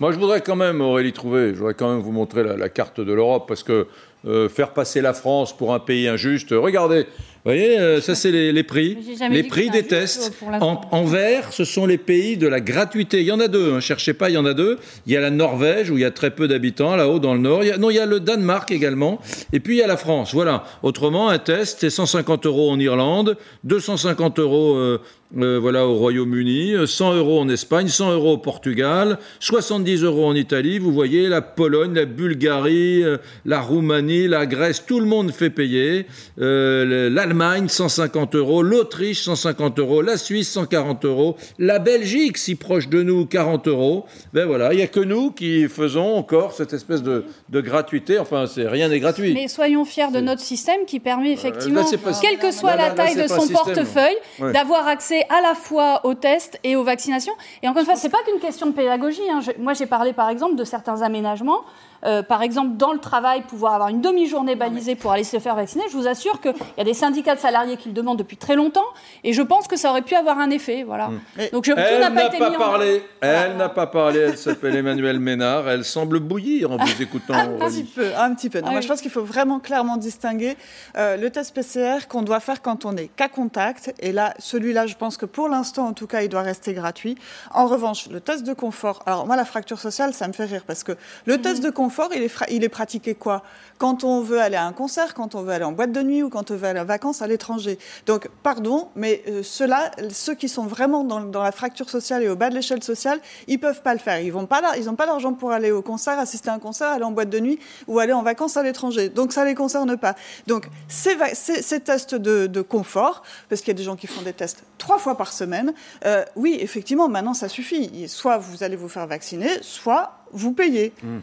Moi, 0.00 0.12
je 0.12 0.18
voudrais 0.18 0.40
quand 0.40 0.56
même, 0.56 0.80
Aurélie 0.80 1.12
Trouvé, 1.12 1.50
je 1.50 1.58
voudrais 1.58 1.74
quand 1.74 1.90
même 1.92 2.02
vous 2.02 2.12
montrer 2.12 2.44
la, 2.44 2.68
carte 2.68 3.00
de 3.00 3.12
l'Europe, 3.12 3.44
parce 3.48 3.62
que 3.62 3.86
euh, 4.26 4.48
faire 4.48 4.70
passer 4.70 5.00
la 5.00 5.12
France 5.12 5.54
pour 5.56 5.74
un 5.74 5.80
pays 5.80 6.08
injuste, 6.08 6.50
regardez, 6.52 7.06
voyez, 7.44 7.78
euh, 7.78 8.00
ça 8.00 8.14
c'est 8.14 8.30
les, 8.30 8.62
prix. 8.62 8.96
Les 9.30 9.42
prix 9.42 9.70
des 9.70 9.82
tests. 9.82 10.32
En, 10.60 11.04
vert, 11.04 11.52
ce 11.52 11.64
sont 11.64 11.86
les 11.86 11.98
pays 11.98 12.36
de 12.36 12.48
la 12.48 12.60
gratuité. 12.60 13.20
Il 13.20 13.26
y 13.26 13.32
en 13.32 13.40
a 13.40 13.48
deux, 13.48 13.72
ne 13.72 13.76
hein, 13.76 13.80
cherchez 13.80 14.14
pas, 14.14 14.30
il 14.30 14.34
y 14.34 14.38
en 14.38 14.46
a 14.46 14.54
deux. 14.54 14.78
Il 15.06 15.12
y 15.12 15.16
a 15.16 15.20
la 15.20 15.30
Norvège, 15.30 15.90
où 15.90 15.98
il 15.98 16.00
y 16.00 16.06
a 16.06 16.10
très 16.10 16.30
peu 16.30 16.48
d'habitants, 16.48 16.96
là-haut 16.96 17.18
dans 17.18 17.34
le 17.34 17.40
nord. 17.40 17.62
non, 17.78 17.90
il 17.90 17.96
y 17.96 17.98
a 17.98 18.06
le 18.06 18.20
Danemark 18.20 18.70
également. 18.70 19.20
Et 19.52 19.60
puis 19.60 19.76
il 19.76 19.78
y 19.78 19.82
a 19.82 19.86
la 19.86 19.96
France. 19.96 20.32
Voilà. 20.32 20.64
Autrement, 20.82 21.28
un 21.28 21.38
test, 21.38 21.78
c'est 21.80 21.90
150 21.90 22.46
euros 22.46 22.70
en 22.70 22.78
Irlande, 22.80 23.36
250 23.64 24.38
euros 24.38 24.76
euh, 24.76 25.00
euh, 25.36 25.58
voilà, 25.60 25.86
au 25.86 25.94
Royaume-Uni, 25.94 26.74
100 26.86 27.14
euros 27.14 27.40
en 27.40 27.48
Espagne, 27.48 27.88
100 27.88 28.12
euros 28.12 28.32
au 28.34 28.38
Portugal, 28.38 29.18
70 29.40 30.02
euros 30.02 30.26
en 30.26 30.34
Italie. 30.34 30.78
Vous 30.78 30.92
voyez, 30.92 31.28
la 31.28 31.42
Pologne, 31.42 31.94
la 31.94 32.04
Bulgarie, 32.04 33.02
la 33.44 33.60
Roumanie, 33.60 34.28
la 34.28 34.46
Grèce, 34.46 34.84
tout 34.86 35.00
le 35.00 35.06
monde 35.06 35.32
fait 35.32 35.50
payer. 35.50 36.06
L'Allemagne, 36.36 37.14
l'Allemagne 37.14 37.68
150 37.68 38.34
euros, 38.36 38.62
l'Autriche 38.62 39.22
150 39.22 39.78
euros, 39.78 40.02
la 40.02 40.16
Suisse 40.16 40.50
140 40.52 41.04
euros, 41.04 41.36
la 41.58 41.78
Belgique 41.78 42.38
si 42.38 42.54
proche 42.54 42.88
de 42.88 43.02
nous 43.02 43.26
40 43.26 43.68
euros. 43.68 44.06
Ben 44.32 44.46
voilà, 44.46 44.72
il 44.72 44.76
n'y 44.76 44.82
a 44.82 44.86
que 44.86 45.00
nous 45.00 45.30
qui 45.30 45.68
faisons 45.68 46.14
encore 46.14 46.52
cette 46.52 46.72
espèce 46.72 47.02
de, 47.02 47.24
gratuité. 47.50 48.18
Enfin, 48.18 48.46
c'est 48.46 48.68
rien 48.68 48.88
n'est 48.88 49.00
gratuit. 49.00 49.32
Mais 49.32 49.48
soyons 49.48 49.84
fiers 49.84 50.10
de 50.12 50.20
notre 50.20 50.40
système 50.40 50.84
qui 50.86 51.00
permet 51.00 51.30
euh, 51.30 51.34
effectivement, 51.34 51.84
quelle 52.20 52.38
que 52.38 52.50
soit 52.50 52.76
la 52.76 52.90
taille 52.90 53.16
de 53.16 53.26
son 53.26 53.48
portefeuille, 53.48 54.16
d'avoir 54.52 54.86
accès 54.86 55.13
à 55.28 55.40
la 55.40 55.54
fois 55.54 56.00
aux 56.04 56.14
tests 56.14 56.58
et 56.64 56.76
aux 56.76 56.84
vaccinations. 56.84 57.34
Et 57.62 57.68
encore 57.68 57.80
une 57.80 57.86
fois, 57.86 57.96
c'est 57.96 58.08
pas 58.08 58.22
qu'une 58.26 58.40
question 58.40 58.66
de 58.66 58.72
pédagogie. 58.72 59.28
Hein. 59.30 59.40
moi, 59.58 59.72
j'ai 59.74 59.86
parlé 59.86 60.12
par 60.12 60.28
exemple 60.28 60.56
de 60.56 60.64
certains 60.64 61.02
aménagements. 61.02 61.62
Euh, 62.04 62.22
par 62.22 62.42
exemple, 62.42 62.76
dans 62.76 62.92
le 62.92 62.98
travail, 62.98 63.42
pouvoir 63.42 63.74
avoir 63.74 63.88
une 63.88 64.00
demi-journée 64.00 64.56
balisée 64.56 64.94
pour 64.94 65.12
aller 65.12 65.24
se 65.24 65.38
faire 65.38 65.54
vacciner, 65.54 65.84
je 65.90 65.96
vous 65.96 66.06
assure 66.06 66.40
qu'il 66.40 66.52
y 66.76 66.80
a 66.80 66.84
des 66.84 66.92
syndicats 66.92 67.34
de 67.34 67.40
salariés 67.40 67.76
qui 67.76 67.88
le 67.88 67.94
demandent 67.94 68.18
depuis 68.18 68.36
très 68.36 68.56
longtemps, 68.56 68.84
et 69.22 69.32
je 69.32 69.40
pense 69.40 69.66
que 69.66 69.76
ça 69.76 69.90
aurait 69.90 70.02
pu 70.02 70.14
avoir 70.14 70.38
un 70.38 70.50
effet. 70.50 70.82
Voilà. 70.82 71.08
Hmm. 71.08 71.20
Donc, 71.52 71.64
je, 71.64 71.72
elle 71.72 72.00
n'a 72.00 72.10
pas, 72.10 72.28
pas 72.28 72.50
parlé. 72.50 73.02
Elle 73.20 73.56
n'a 73.56 73.68
pas 73.70 73.86
parlé. 73.86 74.20
Elle 74.20 74.36
s'appelle 74.36 74.76
Emmanuelle 74.76 75.18
Ménard. 75.18 75.68
Elle 75.68 75.84
semble 75.84 76.20
bouillir 76.20 76.72
en 76.72 76.76
vous 76.76 77.02
écoutant. 77.02 77.34
un 77.34 77.48
petit 77.48 77.84
peu, 77.84 78.06
un 78.16 78.34
petit 78.34 78.50
peu. 78.50 78.60
moi, 78.60 78.80
je 78.80 78.88
pense 78.88 79.00
qu'il 79.00 79.10
faut 79.10 79.24
vraiment 79.24 79.58
clairement 79.58 79.96
distinguer 79.96 80.56
euh, 80.96 81.16
le 81.16 81.30
test 81.30 81.54
PCR 81.54 82.06
qu'on 82.08 82.22
doit 82.22 82.40
faire 82.40 82.60
quand 82.60 82.84
on 82.84 82.96
est 82.96 83.08
cas 83.08 83.28
contact, 83.28 83.94
et 84.00 84.12
là, 84.12 84.34
celui-là, 84.38 84.86
je 84.86 84.94
pense 84.96 85.03
que 85.10 85.26
pour 85.26 85.48
l'instant, 85.48 85.86
en 85.86 85.92
tout 85.92 86.06
cas, 86.06 86.22
il 86.22 86.28
doit 86.28 86.42
rester 86.42 86.72
gratuit. 86.74 87.16
En 87.52 87.66
revanche, 87.66 88.08
le 88.08 88.20
test 88.20 88.44
de 88.44 88.54
confort. 88.54 89.02
Alors 89.06 89.26
moi, 89.26 89.36
la 89.36 89.44
fracture 89.44 89.78
sociale, 89.78 90.14
ça 90.14 90.26
me 90.28 90.32
fait 90.32 90.46
rire 90.46 90.64
parce 90.66 90.82
que 90.84 90.92
le 91.26 91.40
test 91.40 91.62
de 91.62 91.70
confort 91.70 92.10
il 92.14 92.22
est, 92.22 92.34
il 92.50 92.64
est 92.64 92.68
pratiqué 92.68 93.14
quoi? 93.14 93.42
Quand 93.78 94.04
on 94.04 94.20
veut 94.20 94.40
aller 94.40 94.56
à 94.56 94.64
un 94.64 94.72
concert, 94.72 95.14
quand 95.14 95.34
on 95.34 95.42
veut 95.42 95.52
aller 95.52 95.64
en 95.64 95.72
boîte 95.72 95.92
de 95.92 96.02
nuit 96.02 96.22
ou 96.22 96.28
quand 96.28 96.50
on 96.50 96.56
veut 96.56 96.68
aller 96.68 96.80
en 96.80 96.84
vacances 96.84 97.22
à 97.22 97.26
l'étranger. 97.26 97.78
Donc, 98.06 98.28
pardon, 98.42 98.88
mais 98.94 99.22
euh, 99.28 99.42
ceux-là, 99.42 99.90
ceux 100.10 100.34
qui 100.34 100.48
sont 100.48 100.66
vraiment 100.66 101.04
dans, 101.04 101.42
la 101.42 101.52
fracture 101.52 101.90
sociale 101.90 102.22
et 102.22 102.28
au 102.28 102.36
bas 102.36 102.50
de 102.50 102.54
l'échelle 102.54 102.82
sociale, 102.82 103.20
ils 103.48 103.58
peuvent 103.58 103.82
pas 103.82 103.92
le 103.92 104.00
faire. 104.00 104.20
Ils 104.20 104.32
n'ont 104.32 104.46
pas, 104.46 104.62
pas 104.62 105.06
d'argent 105.06 105.32
pour 105.32 105.50
aller 105.52 105.70
au 105.70 105.82
concert, 105.82 106.18
assister 106.18 106.50
à 106.50 106.54
un 106.54 106.58
concert, 106.58 106.88
aller 106.88 107.04
en 107.04 107.10
boîte 107.10 107.30
de 107.30 107.40
nuit 107.40 107.58
ou 107.86 107.98
aller 107.98 108.12
en 108.12 108.22
vacances 108.22 108.56
à 108.56 108.62
l'étranger. 108.62 109.08
Donc, 109.08 109.32
ça 109.32 109.44
les 109.44 109.54
concerne 109.54 109.96
pas. 109.96 110.14
Donc, 110.46 110.68
ces, 110.88 111.16
ces, 111.34 111.80
tests 111.80 112.14
de, 112.14 112.62
confort, 112.62 113.22
parce 113.48 113.60
qu'il 113.60 113.68
y 113.68 113.76
a 113.76 113.78
des 113.78 113.82
gens 113.82 113.96
qui 113.96 114.06
font 114.06 114.22
des 114.22 114.32
tests 114.32 114.62
trois 114.78 114.93
fois 114.98 115.16
par 115.16 115.32
semaine, 115.32 115.74
euh, 116.04 116.24
oui, 116.36 116.58
effectivement, 116.60 117.08
maintenant, 117.08 117.34
ça 117.34 117.48
suffit. 117.48 118.08
Soit 118.08 118.38
vous 118.38 118.62
allez 118.62 118.76
vous 118.76 118.88
faire 118.88 119.06
vacciner, 119.06 119.48
soit 119.62 120.18
vous 120.32 120.52
payez. 120.52 120.92
Mmh. 121.02 121.18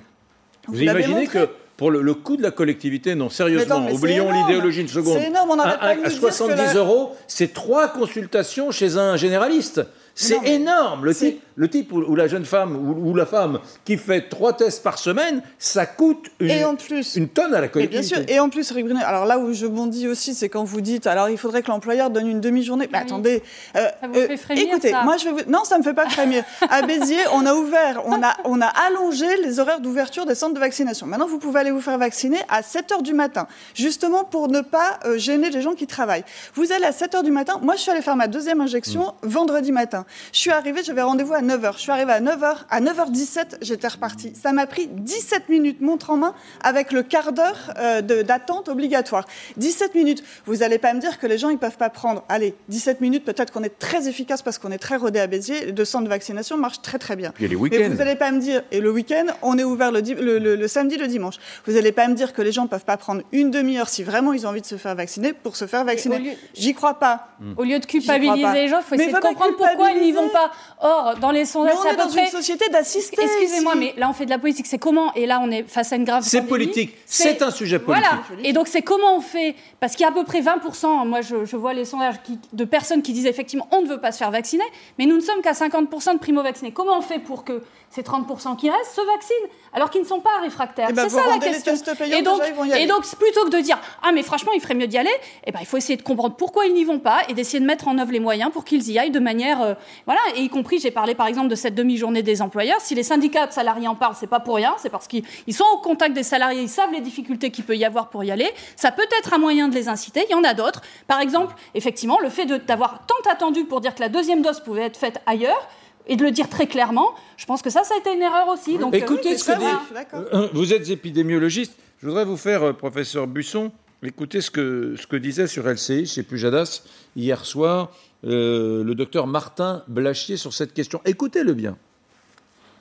Vous, 0.67 0.81
imaginez 0.81 1.27
que 1.27 1.49
pour 1.77 1.89
le, 1.89 2.13
coût 2.13 2.37
de 2.37 2.43
la 2.43 2.51
collectivité, 2.51 3.15
non, 3.15 3.29
sérieusement, 3.29 3.87
oublions 3.91 4.31
l'idéologie 4.31 4.81
une 4.81 4.87
seconde. 4.87 5.17
C'est 5.19 5.27
énorme, 5.27 5.51
on 5.51 5.59
à, 5.59 5.69
à 5.69 6.09
70 6.09 6.75
euros, 6.75 7.15
c'est 7.27 7.53
trois 7.53 7.87
consultations 7.87 8.71
chez 8.71 8.97
un 8.97 9.17
généraliste. 9.17 9.81
C'est 10.21 10.45
énorme. 10.47 11.05
Le 11.05 11.15
type, 11.15 11.41
le 11.55 11.69
type 11.69 11.91
ou, 11.91 12.15
la 12.15 12.27
jeune 12.27 12.45
femme 12.45 12.75
ou, 12.75 13.13
la 13.15 13.25
femme 13.25 13.59
qui 13.85 13.97
fait 13.97 14.29
trois 14.29 14.53
tests 14.53 14.83
par 14.83 14.97
semaine, 14.97 15.41
ça 15.59 15.85
coûte 15.85 16.31
une, 16.39 16.49
et 16.49 16.63
en 16.63 16.75
plus, 16.75 17.15
une 17.15 17.27
tonne 17.27 17.53
à 17.53 17.61
la 17.61 17.67
collectivité. 17.67 18.15
bien 18.15 18.25
sûr. 18.25 18.35
Et 18.35 18.39
en 18.39 18.49
plus, 18.49 18.71
alors 19.05 19.25
là 19.25 19.37
où 19.39 19.53
je 19.53 19.67
bondis 19.67 20.07
aussi, 20.07 20.33
c'est 20.33 20.49
quand 20.49 20.63
vous 20.63 20.81
dites, 20.81 21.07
alors 21.07 21.29
il 21.29 21.37
faudrait 21.37 21.61
que 21.61 21.69
l'employeur 21.69 22.09
donne 22.09 22.27
une 22.27 22.41
demi-journée. 22.41 22.87
Mais 22.91 22.99
attendez, 22.99 23.43
euh, 23.75 23.87
ça 24.01 24.07
vous 24.07 24.13
fait 24.13 24.37
frémir, 24.37 24.63
écoutez, 24.63 24.93
moi 25.03 25.17
je 25.17 25.25
vais 25.25 25.31
vous... 25.31 25.51
non, 25.51 25.63
ça 25.63 25.77
me 25.77 25.83
fait 25.83 25.93
pas 25.93 26.09
frémir. 26.09 26.43
à 26.69 26.81
Béziers, 26.83 27.27
on 27.33 27.45
a 27.45 27.53
ouvert, 27.53 28.01
on 28.05 28.21
a, 28.23 28.35
on 28.45 28.61
a 28.61 28.67
allongé 28.87 29.25
les 29.43 29.59
horaires 29.59 29.81
d'ouverture 29.81 30.25
des 30.25 30.35
centres 30.35 30.53
de 30.53 30.59
vaccination. 30.59 31.05
Maintenant, 31.07 31.27
vous 31.27 31.39
pouvez 31.39 31.59
aller 31.59 31.71
vous 31.71 31.81
faire 31.81 31.97
vacciner 31.97 32.39
à 32.49 32.61
7 32.61 32.91
heures 32.91 33.03
du 33.03 33.13
matin, 33.13 33.47
justement 33.73 34.23
pour 34.23 34.47
ne 34.47 34.61
pas 34.61 34.99
euh, 35.05 35.17
gêner 35.17 35.49
les 35.49 35.61
gens 35.61 35.73
qui 35.73 35.87
travaillent. 35.87 36.25
Vous 36.55 36.71
allez 36.71 36.85
à 36.85 36.91
7 36.91 37.15
heures 37.15 37.23
du 37.23 37.31
matin. 37.31 37.59
Moi, 37.61 37.75
je 37.75 37.81
suis 37.81 37.91
allée 37.91 38.01
faire 38.01 38.15
ma 38.15 38.27
deuxième 38.27 38.61
injection 38.61 39.13
mm. 39.23 39.27
vendredi 39.27 39.71
matin. 39.71 40.05
Je 40.33 40.39
suis 40.39 40.51
arrivée, 40.51 40.81
j'avais 40.83 41.01
rendez-vous 41.01 41.33
à 41.33 41.41
9 41.41 41.61
h. 41.61 41.73
Je 41.73 41.79
suis 41.79 41.91
arrivée 41.91 42.13
à 42.13 42.19
9 42.19 42.39
h. 42.39 42.55
À 42.69 42.81
9h17, 42.81 43.57
j'étais 43.61 43.87
repartie. 43.87 44.33
Ça 44.35 44.51
m'a 44.51 44.67
pris 44.67 44.87
17 44.87 45.49
minutes, 45.49 45.81
montre 45.81 46.09
en 46.09 46.17
main, 46.17 46.35
avec 46.61 46.91
le 46.91 47.03
quart 47.03 47.33
d'heure 47.33 47.73
euh, 47.77 48.01
d'attente 48.01 48.69
obligatoire. 48.69 49.25
17 49.57 49.95
minutes. 49.95 50.23
Vous 50.45 50.57
n'allez 50.57 50.77
pas 50.77 50.93
me 50.93 50.99
dire 50.99 51.19
que 51.19 51.27
les 51.27 51.37
gens, 51.37 51.49
ils 51.49 51.57
peuvent 51.57 51.77
pas 51.77 51.89
prendre. 51.89 52.23
Allez, 52.29 52.55
17 52.69 53.01
minutes, 53.01 53.25
peut-être 53.25 53.51
qu'on 53.51 53.63
est 53.63 53.79
très 53.79 54.07
efficace 54.07 54.41
parce 54.41 54.57
qu'on 54.57 54.71
est 54.71 54.77
très 54.77 54.95
rodé 54.95 55.19
à 55.19 55.27
Béziers. 55.27 55.65
Les 55.65 55.71
deux 55.71 55.85
centres 55.85 56.05
de 56.05 56.09
vaccination 56.09 56.57
marchent 56.57 56.81
très, 56.81 56.97
très 56.97 57.15
bien. 57.15 57.33
Et 57.39 57.47
les 57.47 57.55
week-ends. 57.55 57.89
vous 57.89 57.97
n'allez 57.97 58.15
pas 58.15 58.31
me 58.31 58.39
dire, 58.39 58.63
et 58.71 58.79
le 58.79 58.91
week-end, 58.91 59.25
on 59.41 59.57
est 59.57 59.63
ouvert 59.63 59.91
le, 59.91 60.01
le, 60.01 60.67
samedi, 60.67 60.97
le 60.97 61.07
dimanche. 61.07 61.35
Vous 61.65 61.73
n'allez 61.73 61.91
pas 61.91 62.07
me 62.07 62.15
dire 62.15 62.33
que 62.33 62.41
les 62.41 62.51
gens 62.51 62.63
ne 62.63 62.67
peuvent 62.67 62.85
pas 62.85 62.97
prendre 62.97 63.21
une 63.31 63.51
demi-heure 63.51 63.89
si 63.89 64.03
vraiment 64.03 64.33
ils 64.33 64.45
ont 64.45 64.49
envie 64.49 64.61
de 64.61 64.65
se 64.65 64.75
faire 64.75 64.95
vacciner 64.95 65.33
pour 65.33 65.55
se 65.55 65.65
faire 65.65 65.85
vacciner. 65.85 66.37
J'y 66.53 66.73
crois 66.73 66.99
pas. 66.99 67.27
Au 67.57 67.63
lieu 67.63 67.79
de 67.79 67.85
culpabiliser 67.85 68.53
les 68.53 68.67
gens, 68.67 68.79
il 68.79 68.83
faut 68.83 68.95
essayer 68.95 69.11
de 69.11 69.17
comprendre 69.19 69.55
pourquoi 69.57 69.90
ils 69.95 70.01
n'y 70.01 70.11
vont 70.11 70.29
pas. 70.29 70.51
Or, 70.79 71.15
dans 71.19 71.31
les 71.31 71.45
sondages, 71.45 71.75
c'est 71.81 71.89
à 71.89 71.93
peu 71.93 72.09
près... 72.09 72.25
une 72.25 72.31
société 72.31 72.69
d'assistance. 72.69 73.23
Excusez-moi, 73.23 73.75
mais 73.75 73.93
là, 73.97 74.09
on 74.09 74.13
fait 74.13 74.25
de 74.25 74.29
la 74.29 74.39
politique. 74.39 74.67
C'est 74.67 74.77
comment? 74.77 75.13
Et 75.13 75.25
là, 75.25 75.39
on 75.43 75.51
est 75.51 75.63
face 75.63 75.91
à 75.93 75.95
une 75.95 76.03
grave 76.03 76.23
C'est 76.25 76.43
politique. 76.43 76.95
C'est 77.05 77.41
un 77.41 77.51
sujet 77.51 77.79
politique. 77.79 78.07
Voilà. 78.27 78.47
Et 78.47 78.53
donc, 78.53 78.67
c'est 78.67 78.81
comment 78.81 79.15
on 79.15 79.21
fait 79.21 79.55
Parce 79.81 79.95
qu'il 79.95 80.03
y 80.03 80.05
a 80.05 80.09
à 80.09 80.11
peu 80.11 80.23
près 80.23 80.41
20%, 80.41 81.07
moi, 81.07 81.21
je, 81.21 81.55
vois 81.55 81.73
les 81.73 81.85
sondages 81.85 82.17
de 82.53 82.65
personnes 82.65 83.01
qui 83.01 83.13
disent 83.13 83.25
effectivement 83.25 83.67
on 83.71 83.81
ne 83.81 83.87
veut 83.87 83.99
pas 83.99 84.11
se 84.11 84.19
faire 84.19 84.29
vacciner, 84.29 84.63
mais 84.99 85.07
nous 85.07 85.15
ne 85.15 85.21
sommes 85.21 85.41
qu'à 85.41 85.53
50% 85.53 86.13
de 86.13 86.19
primo-vaccinés. 86.19 86.71
Comment 86.71 86.99
on 86.99 87.01
fait 87.01 87.17
pour 87.17 87.43
que 87.43 87.63
ces 87.91 88.03
30% 88.03 88.55
qui 88.55 88.69
restent 88.69 88.95
se 88.95 89.01
vaccinent 89.01 89.49
alors 89.73 89.89
qu'ils 89.89 90.01
ne 90.01 90.05
sont 90.05 90.21
pas 90.21 90.39
réfractaires. 90.41 90.87
Eh 90.89 90.93
ben, 90.93 91.03
c'est 91.03 91.17
ça 91.17 91.27
la 91.27 91.39
question. 91.39 91.73
et, 92.05 92.21
donc, 92.21 92.41
et 92.77 92.87
donc, 92.87 93.03
plutôt 93.17 93.45
que 93.45 93.49
de 93.49 93.59
dire 93.59 93.79
ah 94.01 94.11
mais 94.13 94.23
franchement 94.23 94.51
il 94.53 94.61
ferait 94.61 94.75
mieux 94.75 94.87
d'y 94.87 94.97
aller, 94.97 95.11
eh 95.45 95.51
ben, 95.51 95.59
il 95.61 95.65
faut 95.65 95.77
essayer 95.77 95.97
de 95.97 96.01
comprendre 96.01 96.35
pourquoi 96.35 96.65
ils 96.65 96.73
n'y 96.73 96.85
vont 96.85 96.99
pas 96.99 97.21
et 97.27 97.33
d'essayer 97.33 97.59
de 97.59 97.65
mettre 97.65 97.87
en 97.87 97.97
œuvre 97.97 98.11
les 98.11 98.19
moyens 98.19 98.51
pour 98.51 98.63
qu'ils 98.63 98.89
y 98.89 98.97
aillent 98.97 99.11
de 99.11 99.19
manière 99.19 99.61
euh, 99.61 99.73
voilà 100.05 100.21
et 100.35 100.41
y 100.41 100.49
compris 100.49 100.79
j'ai 100.79 100.91
parlé 100.91 101.15
par 101.15 101.27
exemple 101.27 101.49
de 101.49 101.55
cette 101.55 101.75
demi-journée 101.75 102.23
des 102.23 102.41
employeurs. 102.41 102.79
Si 102.79 102.95
les 102.95 103.03
syndicats 103.03 103.47
de 103.47 103.51
salariés 103.51 103.87
en 103.87 103.95
parlent, 103.95 104.15
c'est 104.17 104.27
pas 104.27 104.39
pour 104.39 104.55
rien, 104.55 104.75
c'est 104.77 104.89
parce 104.89 105.07
qu'ils 105.07 105.23
sont 105.51 105.65
au 105.73 105.77
contact 105.77 106.13
des 106.13 106.23
salariés, 106.23 106.61
ils 106.61 106.69
savent 106.69 106.93
les 106.93 107.01
difficultés 107.01 107.51
qu'il 107.51 107.65
peut 107.65 107.75
y 107.75 107.83
avoir 107.83 108.09
pour 108.09 108.23
y 108.23 108.31
aller. 108.31 108.49
Ça 108.75 108.91
peut 108.91 109.07
être 109.19 109.33
un 109.33 109.37
moyen 109.37 109.67
de 109.71 109.75
les 109.75 109.87
inciter. 109.87 110.23
Il 110.29 110.31
y 110.31 110.35
en 110.35 110.43
a 110.43 110.53
d'autres. 110.53 110.81
Par 111.07 111.19
exemple, 111.19 111.55
effectivement, 111.73 112.19
le 112.21 112.29
fait 112.29 112.45
d'avoir 112.45 113.05
tant 113.07 113.31
attendu 113.31 113.65
pour 113.65 113.81
dire 113.81 113.95
que 113.95 114.01
la 114.01 114.09
deuxième 114.09 114.43
dose 114.43 114.59
pouvait 114.59 114.83
être 114.83 114.97
faite 114.97 115.19
ailleurs 115.25 115.67
et 116.07 116.15
de 116.15 116.23
le 116.23 116.31
dire 116.31 116.49
très 116.49 116.67
clairement, 116.67 117.13
je 117.37 117.45
pense 117.45 117.61
que 117.61 117.69
ça, 117.69 117.83
ça 117.83 117.95
a 117.95 117.97
été 117.97 118.13
une 118.13 118.21
erreur 118.21 118.47
aussi. 118.47 118.77
Donc, 118.77 118.93
Écoutez 118.93 119.37
ce 119.37 119.45
que 119.45 119.59
dit. 119.59 120.15
Euh, 120.33 120.47
vous 120.53 120.73
êtes 120.73 120.89
épidémiologiste. 120.89 121.73
Je 122.01 122.07
voudrais 122.07 122.25
vous 122.25 122.37
faire, 122.37 122.63
euh, 122.63 122.73
professeur 122.73 123.27
Busson, 123.27 123.71
écouter 124.03 124.41
ce 124.41 124.49
que, 124.49 124.95
ce 124.99 125.05
que 125.05 125.15
disait 125.15 125.47
sur 125.47 125.67
LCI 125.67 126.07
chez 126.07 126.23
Pujadas 126.23 126.83
hier 127.15 127.45
soir 127.45 127.91
euh, 128.25 128.83
le 128.83 128.95
docteur 128.95 129.27
Martin 129.27 129.83
Blachier 129.87 130.37
sur 130.37 130.53
cette 130.53 130.73
question. 130.73 131.01
Écoutez-le 131.05 131.53
bien. 131.53 131.77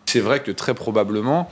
C'est 0.06 0.20
vrai 0.20 0.42
que 0.42 0.50
très 0.50 0.74
probablement, 0.74 1.48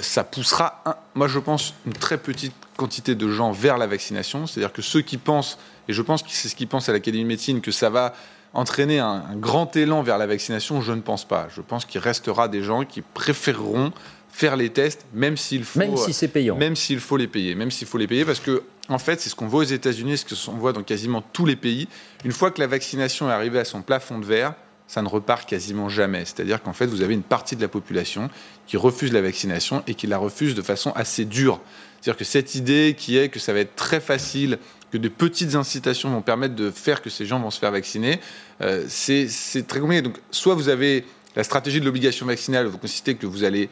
ça 0.00 0.22
poussera, 0.22 0.82
moi 1.14 1.26
je 1.26 1.40
pense, 1.40 1.74
une 1.86 1.92
très 1.92 2.18
petite 2.18 2.54
quantité 2.76 3.14
de 3.14 3.28
gens 3.28 3.52
vers 3.52 3.78
la 3.78 3.86
vaccination. 3.86 4.46
C'est-à-dire 4.46 4.72
que 4.72 4.82
ceux 4.82 5.02
qui 5.02 5.18
pensent, 5.18 5.58
et 5.88 5.92
je 5.92 6.02
pense 6.02 6.22
que 6.22 6.30
c'est 6.30 6.48
ce 6.48 6.56
qu'ils 6.56 6.68
pensent 6.68 6.88
à 6.88 6.92
l'Académie 6.92 7.24
de 7.24 7.28
médecine, 7.28 7.60
que 7.60 7.70
ça 7.70 7.90
va 7.90 8.14
entraîner 8.52 8.98
un, 8.98 9.22
grand 9.36 9.74
élan 9.76 10.02
vers 10.02 10.18
la 10.18 10.26
vaccination, 10.26 10.80
je 10.80 10.92
ne 10.92 11.00
pense 11.00 11.26
pas. 11.26 11.48
Je 11.54 11.60
pense 11.60 11.84
qu'il 11.84 12.00
restera 12.00 12.48
des 12.48 12.62
gens 12.62 12.84
qui 12.84 13.02
préféreront 13.02 13.92
faire 14.30 14.56
les 14.56 14.70
tests, 14.70 15.06
même 15.14 15.36
s'il 15.36 15.64
faut, 15.64 15.78
même 15.78 15.96
si 15.96 16.12
c'est 16.12 16.28
payant, 16.28 16.56
même 16.56 16.76
s'il 16.76 17.00
faut 17.00 17.16
les 17.16 17.26
payer, 17.26 17.54
même 17.54 17.70
s'il 17.70 17.86
faut 17.86 17.96
les 17.96 18.06
payer, 18.06 18.24
parce 18.24 18.40
que 18.40 18.62
en 18.88 18.98
fait, 18.98 19.20
c'est 19.20 19.30
ce 19.30 19.34
qu'on 19.34 19.46
voit 19.46 19.60
aux 19.60 19.64
États-Unis, 19.64 20.18
ce 20.18 20.46
qu'on 20.46 20.56
voit 20.56 20.72
dans 20.72 20.82
quasiment 20.82 21.22
tous 21.32 21.46
les 21.46 21.56
pays. 21.56 21.88
Une 22.24 22.32
fois 22.32 22.50
que 22.50 22.60
la 22.60 22.66
vaccination 22.66 23.28
est 23.28 23.32
arrivée 23.32 23.58
à 23.58 23.64
son 23.64 23.82
plafond 23.82 24.18
de 24.18 24.24
verre, 24.24 24.54
ça 24.86 25.02
ne 25.02 25.08
repart 25.08 25.48
quasiment 25.48 25.88
jamais. 25.88 26.24
C'est-à-dire 26.24 26.62
qu'en 26.62 26.72
fait, 26.72 26.86
vous 26.86 27.02
avez 27.02 27.14
une 27.14 27.22
partie 27.22 27.56
de 27.56 27.62
la 27.62 27.68
population 27.68 28.30
qui 28.66 28.76
refuse 28.76 29.12
la 29.12 29.22
vaccination 29.22 29.82
et 29.86 29.94
qui 29.94 30.06
la 30.06 30.18
refuse 30.18 30.54
de 30.54 30.62
façon 30.62 30.92
assez 30.94 31.24
dure. 31.24 31.60
C'est-à-dire 32.06 32.18
que 32.18 32.24
cette 32.24 32.54
idée 32.54 32.94
qui 32.96 33.18
est 33.18 33.30
que 33.30 33.40
ça 33.40 33.52
va 33.52 33.58
être 33.58 33.74
très 33.74 33.98
facile 33.98 34.58
que 34.92 34.96
de 34.96 35.08
petites 35.08 35.56
incitations 35.56 36.08
vont 36.08 36.22
permettre 36.22 36.54
de 36.54 36.70
faire 36.70 37.02
que 37.02 37.10
ces 37.10 37.26
gens 37.26 37.40
vont 37.40 37.50
se 37.50 37.58
faire 37.58 37.72
vacciner, 37.72 38.20
euh, 38.60 38.84
c'est 38.86 39.26
très 39.66 39.80
compliqué. 39.80 40.02
Donc, 40.02 40.20
soit 40.30 40.54
vous 40.54 40.68
avez 40.68 41.04
la 41.34 41.42
stratégie 41.42 41.80
de 41.80 41.84
l'obligation 41.84 42.24
vaccinale, 42.24 42.66
vous 42.66 42.78
consistez 42.78 43.16
que 43.16 43.26
vous 43.26 43.42
allez 43.42 43.68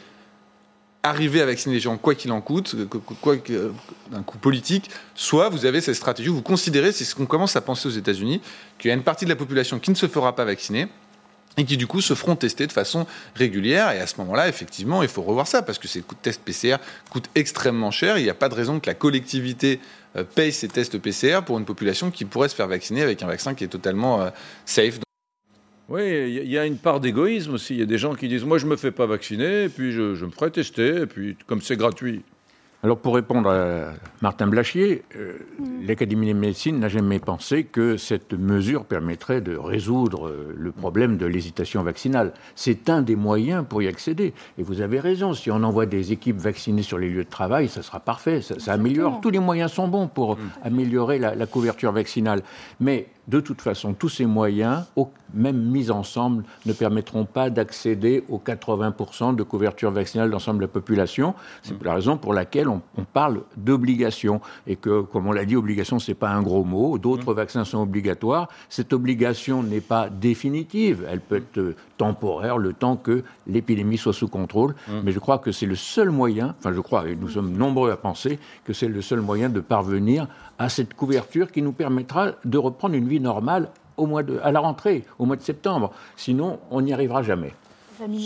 arriver 1.05 1.43
à 1.43 1.47
vacciner 1.47 1.77
les 1.77 1.81
gens 1.81 1.97
quoi 1.97 2.17
qu'il 2.17 2.33
en 2.33 2.41
coûte, 2.41 2.75
quoi 3.21 3.37
d'un 4.11 4.23
coup 4.25 4.39
politique, 4.39 4.91
soit 5.15 5.49
vous 5.49 5.65
avez 5.65 5.81
cette 5.81 5.95
stratégie 5.95 6.29
où 6.29 6.35
vous 6.35 6.43
considérez, 6.43 6.91
c'est 6.91 7.05
ce 7.05 7.15
qu'on 7.15 7.27
commence 7.27 7.55
à 7.55 7.61
penser 7.61 7.87
aux 7.87 7.93
États-Unis, 7.93 8.41
qu'il 8.81 8.89
y 8.89 8.91
a 8.91 8.95
une 8.97 9.05
partie 9.05 9.27
de 9.27 9.31
la 9.31 9.37
population 9.37 9.79
qui 9.79 9.93
ne 9.93 9.97
se 9.97 10.09
fera 10.09 10.35
pas 10.35 10.45
vacciner 10.45 10.89
et 11.57 11.65
qui 11.65 11.77
du 11.77 11.87
coup 11.87 12.01
se 12.01 12.15
feront 12.15 12.37
tester 12.37 12.67
de 12.67 12.73
façon 12.73 13.07
régulière. 13.35 13.93
Et 13.93 14.01
à 14.01 14.07
ce 14.07 14.17
moment-là, 14.19 14.49
effectivement, 14.49 15.03
il 15.03 15.09
faut 15.09 15.23
revoir 15.23 15.47
ça 15.47 15.63
parce 15.63 15.79
que 15.79 15.89
ces 15.89 16.03
tests 16.23 16.43
PCR 16.43 16.77
coûtent 17.11 17.31
extrêmement 17.35 17.91
cher. 17.91 18.19
Il 18.19 18.25
n'y 18.25 18.31
a 18.31 18.35
pas 18.35 18.49
de 18.49 18.55
raison 18.55 18.81
que 18.81 18.87
la 18.87 18.95
collectivité 18.95 19.81
euh, 20.17 20.25
paye 20.25 20.53
ces 20.53 20.69
tests 20.69 20.99
PCR 20.99 21.41
pour 21.45 21.59
une 21.59 21.65
population 21.65 22.11
qui 22.11 22.25
pourrait 22.25 22.49
se 22.49 22.55
faire 22.55 22.69
vacciner 22.69 23.03
avec 23.03 23.23
un 23.23 23.27
vaccin 23.27 23.55
qui 23.55 23.65
est 23.65 23.69
totalement 23.69 24.23
euh, 24.23 24.31
safe. 24.65 24.99
Oui, 25.89 26.03
il 26.43 26.51
y 26.51 26.57
a 26.57 26.65
une 26.65 26.79
part 26.79 26.99
d'égoïsme 26.99 27.55
aussi. 27.55 27.75
Il 27.75 27.81
y 27.81 27.83
a 27.83 27.87
des 27.87 27.99
gens 27.99 28.15
qui 28.15 28.27
disent 28.27 28.45
Moi, 28.45 28.57
je 28.59 28.65
ne 28.65 28.71
me 28.71 28.77
fais 28.77 28.91
pas 28.91 29.05
vacciner, 29.05 29.65
et 29.65 29.69
puis 29.69 29.93
je, 29.93 30.25
me 30.25 30.31
ferai 30.31 30.51
tester, 30.51 31.03
et 31.03 31.07
puis 31.07 31.37
comme 31.47 31.61
c'est 31.61 31.77
gratuit, 31.77 32.23
alors 32.85 32.99
pour 32.99 33.15
répondre 33.15 33.49
à 33.49 33.95
Martin 34.21 34.47
Blachier, 34.47 35.05
euh, 35.17 35.39
l'Académie 35.87 36.29
de 36.29 36.39
médecine 36.39 36.79
n'a 36.79 36.91
jamais 36.91 37.19
pensé 37.19 37.65
que 37.65 37.97
cette 37.97 38.35
mesure 38.35 38.85
permettrait 38.85 39.41
de 39.41 39.57
résoudre 39.57 40.29
euh, 40.29 40.55
le 40.55 40.71
problème 40.71 41.17
de 41.17 41.25
l'hésitation 41.25 41.83
vaccinale. 41.83 42.35
C'est 42.55 42.91
un 42.91 43.01
des 43.01 43.17
moyens 43.17 43.65
pour 43.67 43.81
y 43.81 43.89
accéder. 43.89 44.35
Et 44.59 44.63
vous 44.63 44.83
avez 44.83 45.01
raison, 45.01 45.33
si 45.33 45.51
on 45.51 45.63
envoie 45.63 45.87
des 45.87 46.13
équipes 46.13 46.37
vaccinées 46.37 46.83
sur 46.83 46.99
les 46.99 47.09
lieux 47.09 47.25
de 47.25 47.31
travail, 47.31 47.71
ça 47.71 47.81
sera 47.81 48.01
parfait, 48.01 48.43
ça, 48.43 48.75
améliore. 48.75 49.23
Tous 49.23 49.31
les 49.31 49.39
moyens 49.39 49.73
sont 49.73 49.89
bons 49.89 50.07
pour 50.07 50.37
mm. 50.37 50.51
améliorer 50.65 51.19
la, 51.19 51.35
la 51.35 51.47
couverture 51.47 51.91
vaccinale. 51.91 52.43
Mais 52.81 53.07
de 53.29 53.41
toute 53.41 53.63
façon, 53.63 53.95
tous 53.95 54.09
ces 54.09 54.27
moyens, 54.27 54.85
même 55.33 55.59
mis 55.59 55.91
ensemble, 55.91 56.45
ne 56.67 56.73
permettront 56.73 57.25
pas 57.25 57.51
d'accéder 57.51 58.25
aux 58.29 58.39
80% 58.39 59.35
de 59.35 59.43
couverture 59.43 59.91
vaccinale 59.91 60.31
d'ensemble 60.31 60.59
de 60.59 60.65
la 60.65 60.69
population. 60.69 61.35
C'est 61.63 61.83
la 61.83 61.95
raison 61.95 62.17
pour 62.17 62.35
laquelle 62.35 62.69
on, 62.69 62.81
parle 63.13 63.43
d'obligation. 63.57 64.41
Et 64.67 64.77
comme 64.77 65.27
on 65.27 65.33
l'a 65.33 65.45
dit, 65.45 65.57
obligation, 65.57 65.99
ce 65.99 66.11
n'est 66.11 66.17
pas 66.17 66.31
un 66.31 66.43
gros 66.43 66.65
mot. 66.65 66.99
D'autres 66.99 67.33
vaccins 67.35 67.65
sont 67.65 67.79
obligatoires. 67.79 68.49
Cette 68.69 68.93
obligation 68.93 69.63
n'est 69.63 69.81
pas 69.81 70.09
définitive. 70.09 71.07
Elle 71.11 71.21
peut 71.21 71.37
être 71.37 71.75
temporaire, 71.97 72.59
le 72.59 72.73
temps 72.73 72.97
que 72.97 73.23
l'épidémie 73.47 73.99
soit 73.99 74.13
sous 74.13 74.29
contrôle. 74.29 74.75
Mmh. 74.89 74.93
Mais 75.05 75.13
je 75.13 75.19
crois 75.19 75.39
que 75.39 75.53
c'est 75.53 75.67
le 75.67 75.77
seul 75.77 76.11
moyen, 76.11 76.55
enfin 76.59 76.73
je 76.73 76.81
crois, 76.81 77.09
et 77.09 77.17
nous 77.17 77.29
sommes 77.29 77.57
nombreux 77.57 77.91
à 77.91 77.97
penser, 77.97 78.39
que 78.65 78.73
c'est 78.73 78.89
le 78.89 79.03
seul 79.03 79.21
moyen 79.21 79.49
de 79.49 79.61
parvenir 79.61 80.29
à 80.59 80.69
cette 80.69 80.95
couverture 80.95 81.51
qui 81.51 81.63
nous 81.63 81.73
permettra 81.73 82.33
de 82.45 82.59
reprendre 82.59 82.95
une 82.95 83.09
vie 83.09 83.21
normale 83.21 83.71
au 83.97 84.07
mois 84.07 84.23
de, 84.23 84.39
à 84.43 84.53
la 84.53 84.61
rentrée, 84.61 85.05
au 85.19 85.25
mois 85.25 85.37
de 85.37 85.43
septembre. 85.43 85.93
Sinon, 86.17 86.59
on 86.71 86.81
n'y 86.83 86.93
arrivera 86.93 87.23
jamais. 87.23 87.53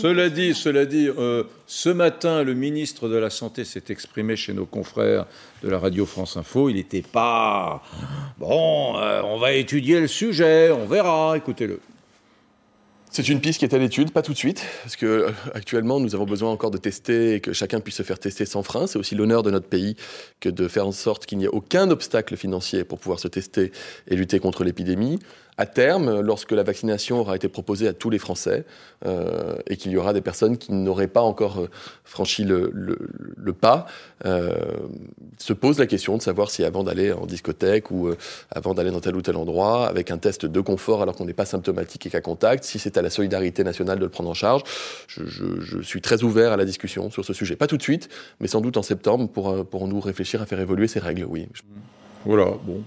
Cela 0.01 0.29
dit, 0.29 0.55
cela 0.55 0.85
dit 0.85 1.09
euh, 1.09 1.43
ce 1.67 1.89
matin, 1.89 2.43
le 2.43 2.55
ministre 2.55 3.07
de 3.07 3.15
la 3.15 3.29
Santé 3.29 3.63
s'est 3.65 3.83
exprimé 3.89 4.35
chez 4.35 4.53
nos 4.53 4.65
confrères 4.65 5.25
de 5.63 5.69
la 5.69 5.77
radio 5.77 6.07
France 6.07 6.37
Info. 6.37 6.69
Il 6.69 6.75
n'était 6.75 7.03
pas 7.03 7.83
bon. 8.39 8.97
Euh, 8.97 9.21
on 9.23 9.37
va 9.37 9.53
étudier 9.53 9.99
le 9.99 10.07
sujet, 10.07 10.71
on 10.71 10.87
verra. 10.87 11.37
Écoutez-le. 11.37 11.79
C'est 13.11 13.27
une 13.27 13.41
piste 13.41 13.57
qui 13.57 13.65
est 13.65 13.73
à 13.73 13.79
l'étude, 13.79 14.11
pas 14.11 14.21
tout 14.21 14.33
de 14.33 14.37
suite, 14.37 14.63
parce 14.83 14.95
que 14.95 15.05
euh, 15.07 15.31
actuellement 15.55 15.99
nous 15.99 16.13
avons 16.13 16.25
besoin 16.25 16.51
encore 16.51 16.69
de 16.69 16.77
tester 16.77 17.33
et 17.33 17.39
que 17.39 17.53
chacun 17.53 17.79
puisse 17.79 17.95
se 17.95 18.03
faire 18.03 18.19
tester 18.19 18.45
sans 18.45 18.61
frein. 18.61 18.85
C'est 18.85 18.99
aussi 18.99 19.15
l'honneur 19.15 19.41
de 19.41 19.49
notre 19.49 19.65
pays 19.65 19.95
que 20.39 20.47
de 20.47 20.67
faire 20.67 20.85
en 20.85 20.91
sorte 20.91 21.25
qu'il 21.25 21.39
n'y 21.39 21.45
ait 21.45 21.47
aucun 21.47 21.89
obstacle 21.89 22.37
financier 22.37 22.83
pour 22.83 22.99
pouvoir 22.99 23.19
se 23.19 23.27
tester 23.27 23.71
et 24.07 24.15
lutter 24.15 24.39
contre 24.39 24.63
l'épidémie 24.63 25.17
à 25.57 25.65
terme, 25.65 26.21
lorsque 26.21 26.53
la 26.53 26.63
vaccination 26.63 27.19
aura 27.19 27.35
été 27.35 27.49
proposée 27.49 27.89
à 27.89 27.91
tous 27.91 28.09
les 28.09 28.17
Français 28.17 28.63
euh, 29.05 29.57
et 29.67 29.75
qu'il 29.75 29.91
y 29.91 29.97
aura 29.97 30.13
des 30.13 30.21
personnes 30.21 30.57
qui 30.57 30.71
n'auraient 30.71 31.07
pas 31.07 31.21
encore 31.21 31.59
euh, 31.59 31.69
franchi 32.05 32.45
le, 32.45 32.69
pas, 33.59 33.87
se 35.37 35.51
pose 35.51 35.77
la 35.77 35.85
question 35.85 36.15
de 36.15 36.21
savoir 36.21 36.49
si 36.49 36.63
avant 36.63 36.83
d'aller 36.83 37.11
en 37.11 37.25
discothèque 37.25 37.91
ou 37.91 38.09
avant 38.51 38.73
d'aller 38.73 38.91
dans 38.91 39.01
tel 39.01 39.17
ou 39.17 39.21
tel 39.21 39.35
endroit, 39.35 39.87
avec 39.87 40.11
un 40.11 40.17
test 40.17 40.45
de 40.45 40.61
confort 40.61 41.01
alors 41.01 41.15
qu'on 41.15 41.25
n'est 41.25 41.33
pas 41.33 41.45
symptomatique 41.45 42.05
et 42.05 42.09
qu'à 42.09 42.21
contact, 42.21 42.63
si 42.63 42.79
c'est 42.79 42.97
à 42.99 43.01
la 43.01 43.09
solidarité 43.09 43.63
nationale 43.63 43.97
de 43.97 44.03
le 44.03 44.09
prendre 44.09 44.29
en 44.29 44.33
charge. 44.33 44.63
Je, 45.07 45.81
suis 45.81 46.01
très 46.01 46.23
ouvert 46.23 46.51
à 46.51 46.57
la 46.57 46.65
discussion 46.65 47.09
sur 47.09 47.25
ce 47.25 47.33
sujet. 47.33 47.55
Pas 47.55 47.67
tout 47.67 47.77
de 47.77 47.81
suite, 47.81 48.09
mais 48.39 48.47
sans 48.47 48.61
doute 48.61 48.77
en 48.77 48.83
septembre 48.83 49.27
pour, 49.27 49.65
pour 49.65 49.87
nous 49.87 49.99
réfléchir 49.99 50.41
à 50.41 50.45
faire 50.45 50.59
évoluer 50.59 50.87
ces 50.87 50.99
règles, 50.99 51.25
oui. 51.25 51.47
Voilà, 52.25 52.53
bon. 52.63 52.83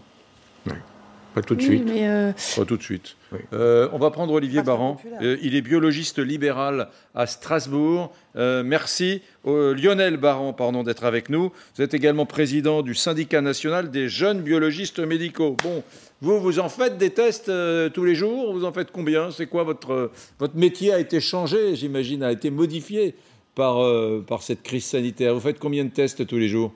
Pas 1.35 1.41
tout 1.41 1.55
de 1.55 1.63
suite. 1.63 1.89
Euh, 1.89 2.33
Pas 2.57 2.65
tout 2.65 2.77
de 2.77 2.83
suite. 2.83 3.17
Euh, 3.55 3.89
on 3.93 3.99
va 3.99 4.11
prendre 4.11 4.35
Olivier 4.35 4.63
Baran. 4.63 5.01
Euh, 5.23 5.39
il 5.41 5.55
est 5.55 5.63
biologiste 5.63 6.19
libéral 6.19 6.89
à 7.15 7.27
Strasbourg. 7.27 8.13
merci. 8.35 9.23
Lionel 9.45 10.19
Baran, 10.19 10.53
pardon, 10.53 10.83
d'être 10.83 11.05
avec 11.05 11.31
nous. 11.31 11.51
Vous 11.77 11.83
êtes 11.83 11.95
également 11.95 12.27
président 12.27 12.83
du 12.83 12.95
syndicat 12.95 13.41
national 13.41 13.91
des 13.91 14.09
jeunes 14.09 14.43
biologistes 14.43 14.99
médicaux. 14.99 15.57
Bon, 15.63 15.83
vous, 16.23 16.41
vous 16.41 16.59
en 16.59 16.69
faites 16.71 16.97
des 16.97 17.11
tests 17.11 17.51
tous 17.93 18.05
les 18.05 18.15
jours? 18.15 18.55
Vous 18.55 18.65
en 18.65 18.73
faites 18.73 18.91
combien? 18.91 19.31
C'est 19.31 19.47
quoi 19.47 19.65
votre, 19.65 20.11
votre 20.39 20.57
métier 20.57 20.93
a 20.93 20.99
été 20.99 21.21
changé, 21.21 21.77
j'imagine, 21.77 22.23
a 22.23 22.33
été 22.33 22.51
modifié 22.51 23.15
par, 23.55 23.85
par 24.27 24.43
cette 24.43 24.63
crise 24.63 24.85
sanitaire? 24.85 25.35
Vous 25.35 25.41
faites 25.41 25.59
combien 25.59 25.85
de 25.85 25.91
tests 25.91 26.27
tous 26.27 26.39
les 26.39 26.49
jours? 26.49 26.73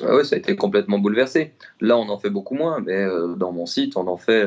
Ah 0.00 0.16
oui, 0.16 0.24
ça 0.24 0.36
a 0.36 0.38
été 0.38 0.56
complètement 0.56 0.98
bouleversé. 0.98 1.52
Là, 1.80 1.98
on 1.98 2.08
en 2.08 2.18
fait 2.18 2.30
beaucoup 2.30 2.54
moins, 2.54 2.80
mais 2.80 3.02
euh, 3.02 3.34
dans 3.34 3.52
mon 3.52 3.66
site, 3.66 3.96
on 3.96 4.06
en 4.06 4.16
fait 4.16 4.44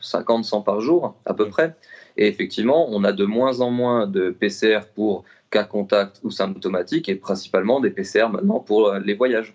50, 0.00 0.40
euh, 0.40 0.42
100 0.42 0.62
par 0.62 0.80
jour, 0.80 1.14
à 1.24 1.34
peu 1.34 1.48
près. 1.48 1.76
Et 2.16 2.26
effectivement, 2.26 2.88
on 2.90 3.04
a 3.04 3.12
de 3.12 3.24
moins 3.24 3.60
en 3.60 3.70
moins 3.70 4.06
de 4.06 4.30
PCR 4.30 4.80
pour 4.94 5.24
cas 5.50 5.64
contact 5.64 6.20
ou 6.24 6.30
symptomatiques, 6.30 7.08
et 7.08 7.14
principalement 7.14 7.80
des 7.80 7.90
PCR 7.90 8.28
maintenant 8.30 8.58
pour 8.60 8.88
euh, 8.88 8.98
les 8.98 9.14
voyages. 9.14 9.54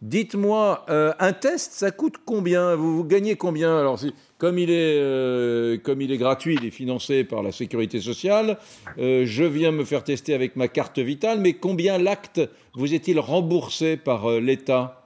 Dites-moi, 0.00 0.86
un 0.88 1.32
test, 1.32 1.72
ça 1.72 1.90
coûte 1.90 2.16
combien? 2.24 2.76
Vous, 2.76 3.02
gagnez 3.02 3.34
combien? 3.34 3.78
Alors, 3.78 3.98
comme 4.38 4.58
il, 4.58 4.70
est, 4.70 5.82
comme 5.82 6.00
il 6.00 6.12
est 6.12 6.18
gratuit, 6.18 6.54
il 6.54 6.64
est 6.64 6.70
financé 6.70 7.24
par 7.24 7.42
la 7.42 7.50
sécurité 7.50 8.00
sociale, 8.00 8.58
je 8.96 9.44
viens 9.44 9.72
me 9.72 9.84
faire 9.84 10.04
tester 10.04 10.34
avec 10.34 10.54
ma 10.54 10.68
carte 10.68 11.00
vitale, 11.00 11.40
mais 11.40 11.54
combien 11.54 11.98
l'acte 11.98 12.40
vous 12.74 12.94
est-il 12.94 13.18
remboursé 13.18 13.96
par 13.96 14.30
euh, 14.30 14.40
l'État? 14.40 15.02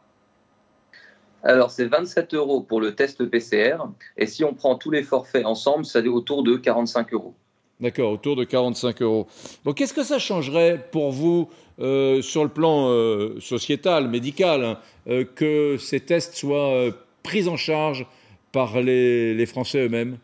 Alors, 1.42 1.70
c'est 1.70 1.86
27 1.86 2.34
euros 2.34 2.60
pour 2.60 2.80
le 2.80 2.94
test 2.94 3.24
PCR. 3.24 3.78
Et 4.16 4.26
si 4.26 4.44
on 4.44 4.54
prend 4.54 4.76
tous 4.76 4.90
les 4.90 5.02
forfaits 5.02 5.44
ensemble, 5.44 5.84
ça 5.84 6.00
est 6.00 6.08
autour 6.08 6.44
de 6.44 6.56
45 6.56 7.14
euros. 7.14 7.34
D'accord, 7.82 8.12
autour 8.12 8.36
de 8.36 8.44
45 8.44 9.02
euros. 9.02 9.26
Bon, 9.64 9.72
qu'est-ce 9.72 9.92
que 9.92 10.04
ça 10.04 10.20
changerait 10.20 10.86
pour 10.92 11.10
vous 11.10 11.50
euh, 11.80 12.22
sur 12.22 12.44
le 12.44 12.48
plan 12.48 12.90
euh, 12.90 13.40
sociétal, 13.40 14.08
médical, 14.08 14.78
hein, 15.08 15.24
que 15.34 15.76
ces 15.78 15.98
tests 15.98 16.36
soient 16.36 16.90
pris 17.24 17.48
en 17.48 17.56
charge 17.56 18.06
par 18.52 18.80
les, 18.80 19.44
Français 19.46 19.86
eux-mêmes? 19.86 20.16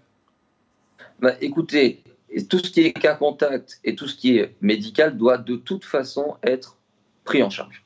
Bah, 1.18 1.32
Écoutez, 1.40 2.00
tout 2.48 2.58
ce 2.58 2.70
qui 2.70 2.82
est 2.82 2.92
cas 2.92 3.14
contact 3.14 3.80
et 3.82 3.96
tout 3.96 4.06
ce 4.06 4.14
qui 4.14 4.38
est 4.38 4.54
médical 4.60 5.16
doit 5.16 5.38
de 5.38 5.56
toute 5.56 5.84
façon 5.84 6.36
être 6.44 6.76
pris 7.24 7.42
en 7.42 7.50
charge. 7.50 7.84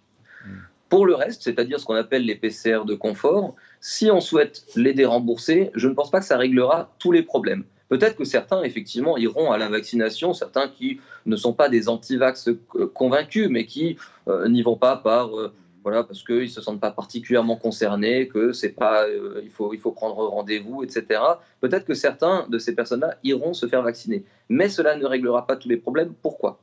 Pour 0.91 1.07
le 1.07 1.15
reste, 1.15 1.45
c'est-à-dire 1.45 1.81
ce 1.81 1.87
qu'on 1.87 1.95
appelle 1.95 2.27
les 2.27 2.35
PCR 2.35 2.81
de 2.85 2.95
confort, 2.95 3.55
si 3.81 4.11
on 4.11 4.21
souhaite 4.21 4.67
les 4.77 4.93
dérembourser, 4.93 5.71
je 5.75 5.89
ne 5.89 5.95
pense 5.95 6.11
pas 6.11 6.21
que 6.21 6.27
ça 6.27 6.37
réglera 6.37 6.95
tous 6.99 7.13
les 7.13 7.23
problèmes. 7.23 7.65
Peut-être 7.93 8.17
que 8.17 8.25
certains, 8.25 8.63
effectivement, 8.63 9.19
iront 9.19 9.53
à 9.53 9.59
la 9.59 9.69
vaccination, 9.69 10.33
certains 10.33 10.67
qui 10.67 10.99
ne 11.27 11.37
sont 11.37 11.53
pas 11.53 11.69
des 11.69 11.91
anti-vax 11.91 12.49
convaincus, 12.95 13.49
mais 13.51 13.67
qui 13.67 13.99
euh, 14.29 14.49
n'y 14.49 14.63
vont 14.63 14.79
pas 14.79 14.97
par, 14.97 15.39
euh, 15.39 15.53
voilà, 15.83 16.03
parce 16.03 16.25
qu'ils 16.25 16.45
ne 16.45 16.47
se 16.47 16.63
sentent 16.63 16.81
pas 16.81 16.91
particulièrement 16.91 17.57
concernés, 17.57 18.29
que 18.29 18.51
pas, 18.69 19.05
euh, 19.05 19.43
il, 19.45 19.51
faut, 19.51 19.75
il 19.75 19.79
faut 19.79 19.91
prendre 19.91 20.27
rendez-vous, 20.27 20.83
etc. 20.83 21.21
Peut-être 21.61 21.85
que 21.85 21.93
certains 21.93 22.47
de 22.49 22.57
ces 22.57 22.75
personnes-là 22.75 23.19
iront 23.25 23.53
se 23.53 23.67
faire 23.67 23.83
vacciner. 23.83 24.25
Mais 24.49 24.71
cela 24.71 24.97
ne 24.97 25.05
réglera 25.05 25.47
pas 25.47 25.57
tous 25.57 25.69
les 25.69 25.77
problèmes. 25.77 26.15
Pourquoi? 26.23 26.61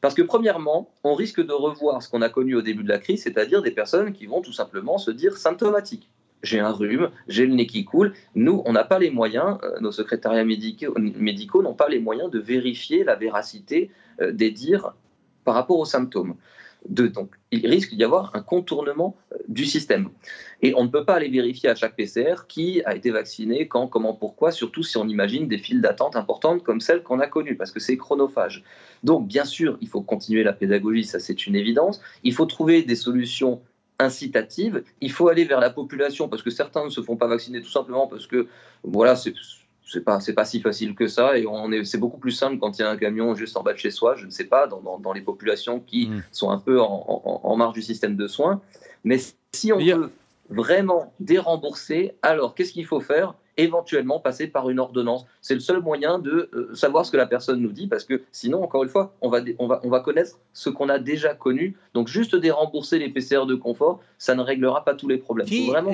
Parce 0.00 0.14
que 0.14 0.22
premièrement, 0.22 0.88
on 1.02 1.14
risque 1.14 1.44
de 1.44 1.52
revoir 1.52 2.00
ce 2.00 2.08
qu'on 2.08 2.22
a 2.22 2.28
connu 2.28 2.54
au 2.54 2.62
début 2.62 2.84
de 2.84 2.88
la 2.90 2.98
crise, 3.00 3.24
c'est-à-dire 3.24 3.60
des 3.60 3.72
personnes 3.72 4.12
qui 4.12 4.26
vont 4.26 4.40
tout 4.40 4.52
simplement 4.52 4.98
se 4.98 5.10
dire 5.10 5.36
symptomatiques. 5.36 6.08
J'ai 6.42 6.60
un 6.60 6.72
rhume, 6.72 7.10
j'ai 7.28 7.46
le 7.46 7.54
nez 7.54 7.66
qui 7.66 7.84
coule. 7.84 8.14
Nous, 8.34 8.62
on 8.64 8.72
n'a 8.72 8.84
pas 8.84 8.98
les 8.98 9.10
moyens, 9.10 9.58
euh, 9.62 9.78
nos 9.80 9.92
secrétariats 9.92 10.44
médicaux, 10.44 11.62
n'ont 11.62 11.74
pas 11.74 11.88
les 11.88 11.98
moyens 11.98 12.30
de 12.30 12.38
vérifier 12.38 13.04
la 13.04 13.14
véracité 13.14 13.90
euh, 14.20 14.32
des 14.32 14.50
dires 14.50 14.94
par 15.44 15.54
rapport 15.54 15.78
aux 15.78 15.84
symptômes. 15.84 16.36
Donc, 16.88 17.34
il 17.50 17.66
risque 17.66 17.94
d'y 17.94 18.04
avoir 18.04 18.34
un 18.34 18.40
contournement 18.40 19.14
euh, 19.32 19.36
du 19.48 19.66
système. 19.66 20.08
Et 20.62 20.72
on 20.74 20.84
ne 20.84 20.88
peut 20.88 21.04
pas 21.04 21.16
aller 21.16 21.28
vérifier 21.28 21.68
à 21.68 21.74
chaque 21.74 21.94
PCR 21.94 22.46
qui 22.48 22.82
a 22.84 22.94
été 22.96 23.10
vacciné, 23.10 23.68
quand, 23.68 23.86
comment, 23.86 24.14
pourquoi, 24.14 24.50
surtout 24.50 24.82
si 24.82 24.96
on 24.96 25.06
imagine 25.06 25.46
des 25.46 25.58
files 25.58 25.82
d'attente 25.82 26.16
importantes 26.16 26.62
comme 26.62 26.80
celles 26.80 27.02
qu'on 27.02 27.20
a 27.20 27.26
connues, 27.26 27.56
parce 27.56 27.70
que 27.70 27.80
c'est 27.80 27.98
chronophage. 27.98 28.64
Donc, 29.04 29.26
bien 29.26 29.44
sûr, 29.44 29.76
il 29.82 29.88
faut 29.88 30.00
continuer 30.00 30.42
la 30.42 30.54
pédagogie, 30.54 31.04
ça 31.04 31.18
c'est 31.18 31.46
une 31.46 31.54
évidence. 31.54 32.00
Il 32.22 32.32
faut 32.32 32.46
trouver 32.46 32.82
des 32.82 32.96
solutions 32.96 33.60
incitatives. 34.00 34.82
Il 35.00 35.12
faut 35.12 35.28
aller 35.28 35.44
vers 35.44 35.60
la 35.60 35.70
population, 35.70 36.28
parce 36.28 36.42
que 36.42 36.50
certains 36.50 36.84
ne 36.84 36.90
se 36.90 37.02
font 37.02 37.16
pas 37.16 37.26
vacciner 37.26 37.60
tout 37.60 37.70
simplement 37.70 38.06
parce 38.06 38.26
que, 38.26 38.48
voilà, 38.82 39.14
c'est 39.16 39.34
c'est 39.90 40.04
pas 40.04 40.20
c'est 40.20 40.34
pas 40.34 40.44
si 40.44 40.60
facile 40.60 40.94
que 40.94 41.08
ça 41.08 41.36
et 41.36 41.46
on 41.48 41.72
est 41.72 41.84
c'est 41.84 41.98
beaucoup 41.98 42.18
plus 42.18 42.30
simple 42.30 42.58
quand 42.60 42.78
il 42.78 42.82
y 42.82 42.84
a 42.84 42.90
un 42.90 42.96
camion 42.96 43.34
juste 43.34 43.56
en 43.56 43.64
bas 43.64 43.72
de 43.72 43.78
chez 43.78 43.90
soi 43.90 44.14
je 44.14 44.24
ne 44.24 44.30
sais 44.30 44.44
pas 44.44 44.68
dans, 44.68 45.00
dans, 45.00 45.12
les 45.12 45.20
populations 45.20 45.80
qui 45.80 46.06
mm. 46.06 46.22
sont 46.30 46.50
un 46.50 46.58
peu 46.58 46.80
en, 46.80 47.40
en, 47.42 47.56
marge 47.56 47.74
du 47.74 47.82
système 47.82 48.14
de 48.14 48.28
soins 48.28 48.60
mais 49.02 49.18
si 49.52 49.72
on 49.72 49.78
veut 49.78 50.12
vraiment 50.48 51.12
dérembourser 51.18 52.12
alors 52.22 52.54
qu'est-ce 52.54 52.72
qu'il 52.72 52.86
faut 52.86 53.00
faire? 53.00 53.34
Éventuellement 53.56 54.20
passer 54.20 54.46
par 54.46 54.70
une 54.70 54.78
ordonnance 54.78 55.26
c'est 55.40 55.54
le 55.54 55.60
seul 55.60 55.80
moyen 55.80 56.18
de 56.18 56.50
euh, 56.52 56.74
savoir 56.74 57.04
ce 57.06 57.10
que 57.10 57.16
la 57.16 57.26
personne 57.26 57.60
nous 57.60 57.72
dit 57.72 57.86
parce 57.86 58.04
que 58.04 58.22
sinon 58.32 58.62
encore 58.62 58.82
une 58.82 58.88
fois 58.88 59.14
on 59.20 59.28
va 59.28 59.40
on 59.58 59.66
va 59.66 59.80
on 59.84 59.88
va 59.88 60.00
connaître 60.00 60.38
ce 60.52 60.70
qu'on 60.70 60.88
a 60.88 60.98
déjà 60.98 61.34
connu 61.34 61.76
donc 61.94 62.08
juste 62.08 62.36
dérembourser 62.36 62.98
les 62.98 63.08
PCR 63.08 63.46
de 63.46 63.54
confort 63.54 64.00
ça 64.18 64.34
ne 64.34 64.42
réglera 64.42 64.84
pas 64.84 64.94
tous 64.94 65.08
les 65.08 65.18
problèmes 65.18 65.46
faut 65.46 65.72
vraiment 65.72 65.92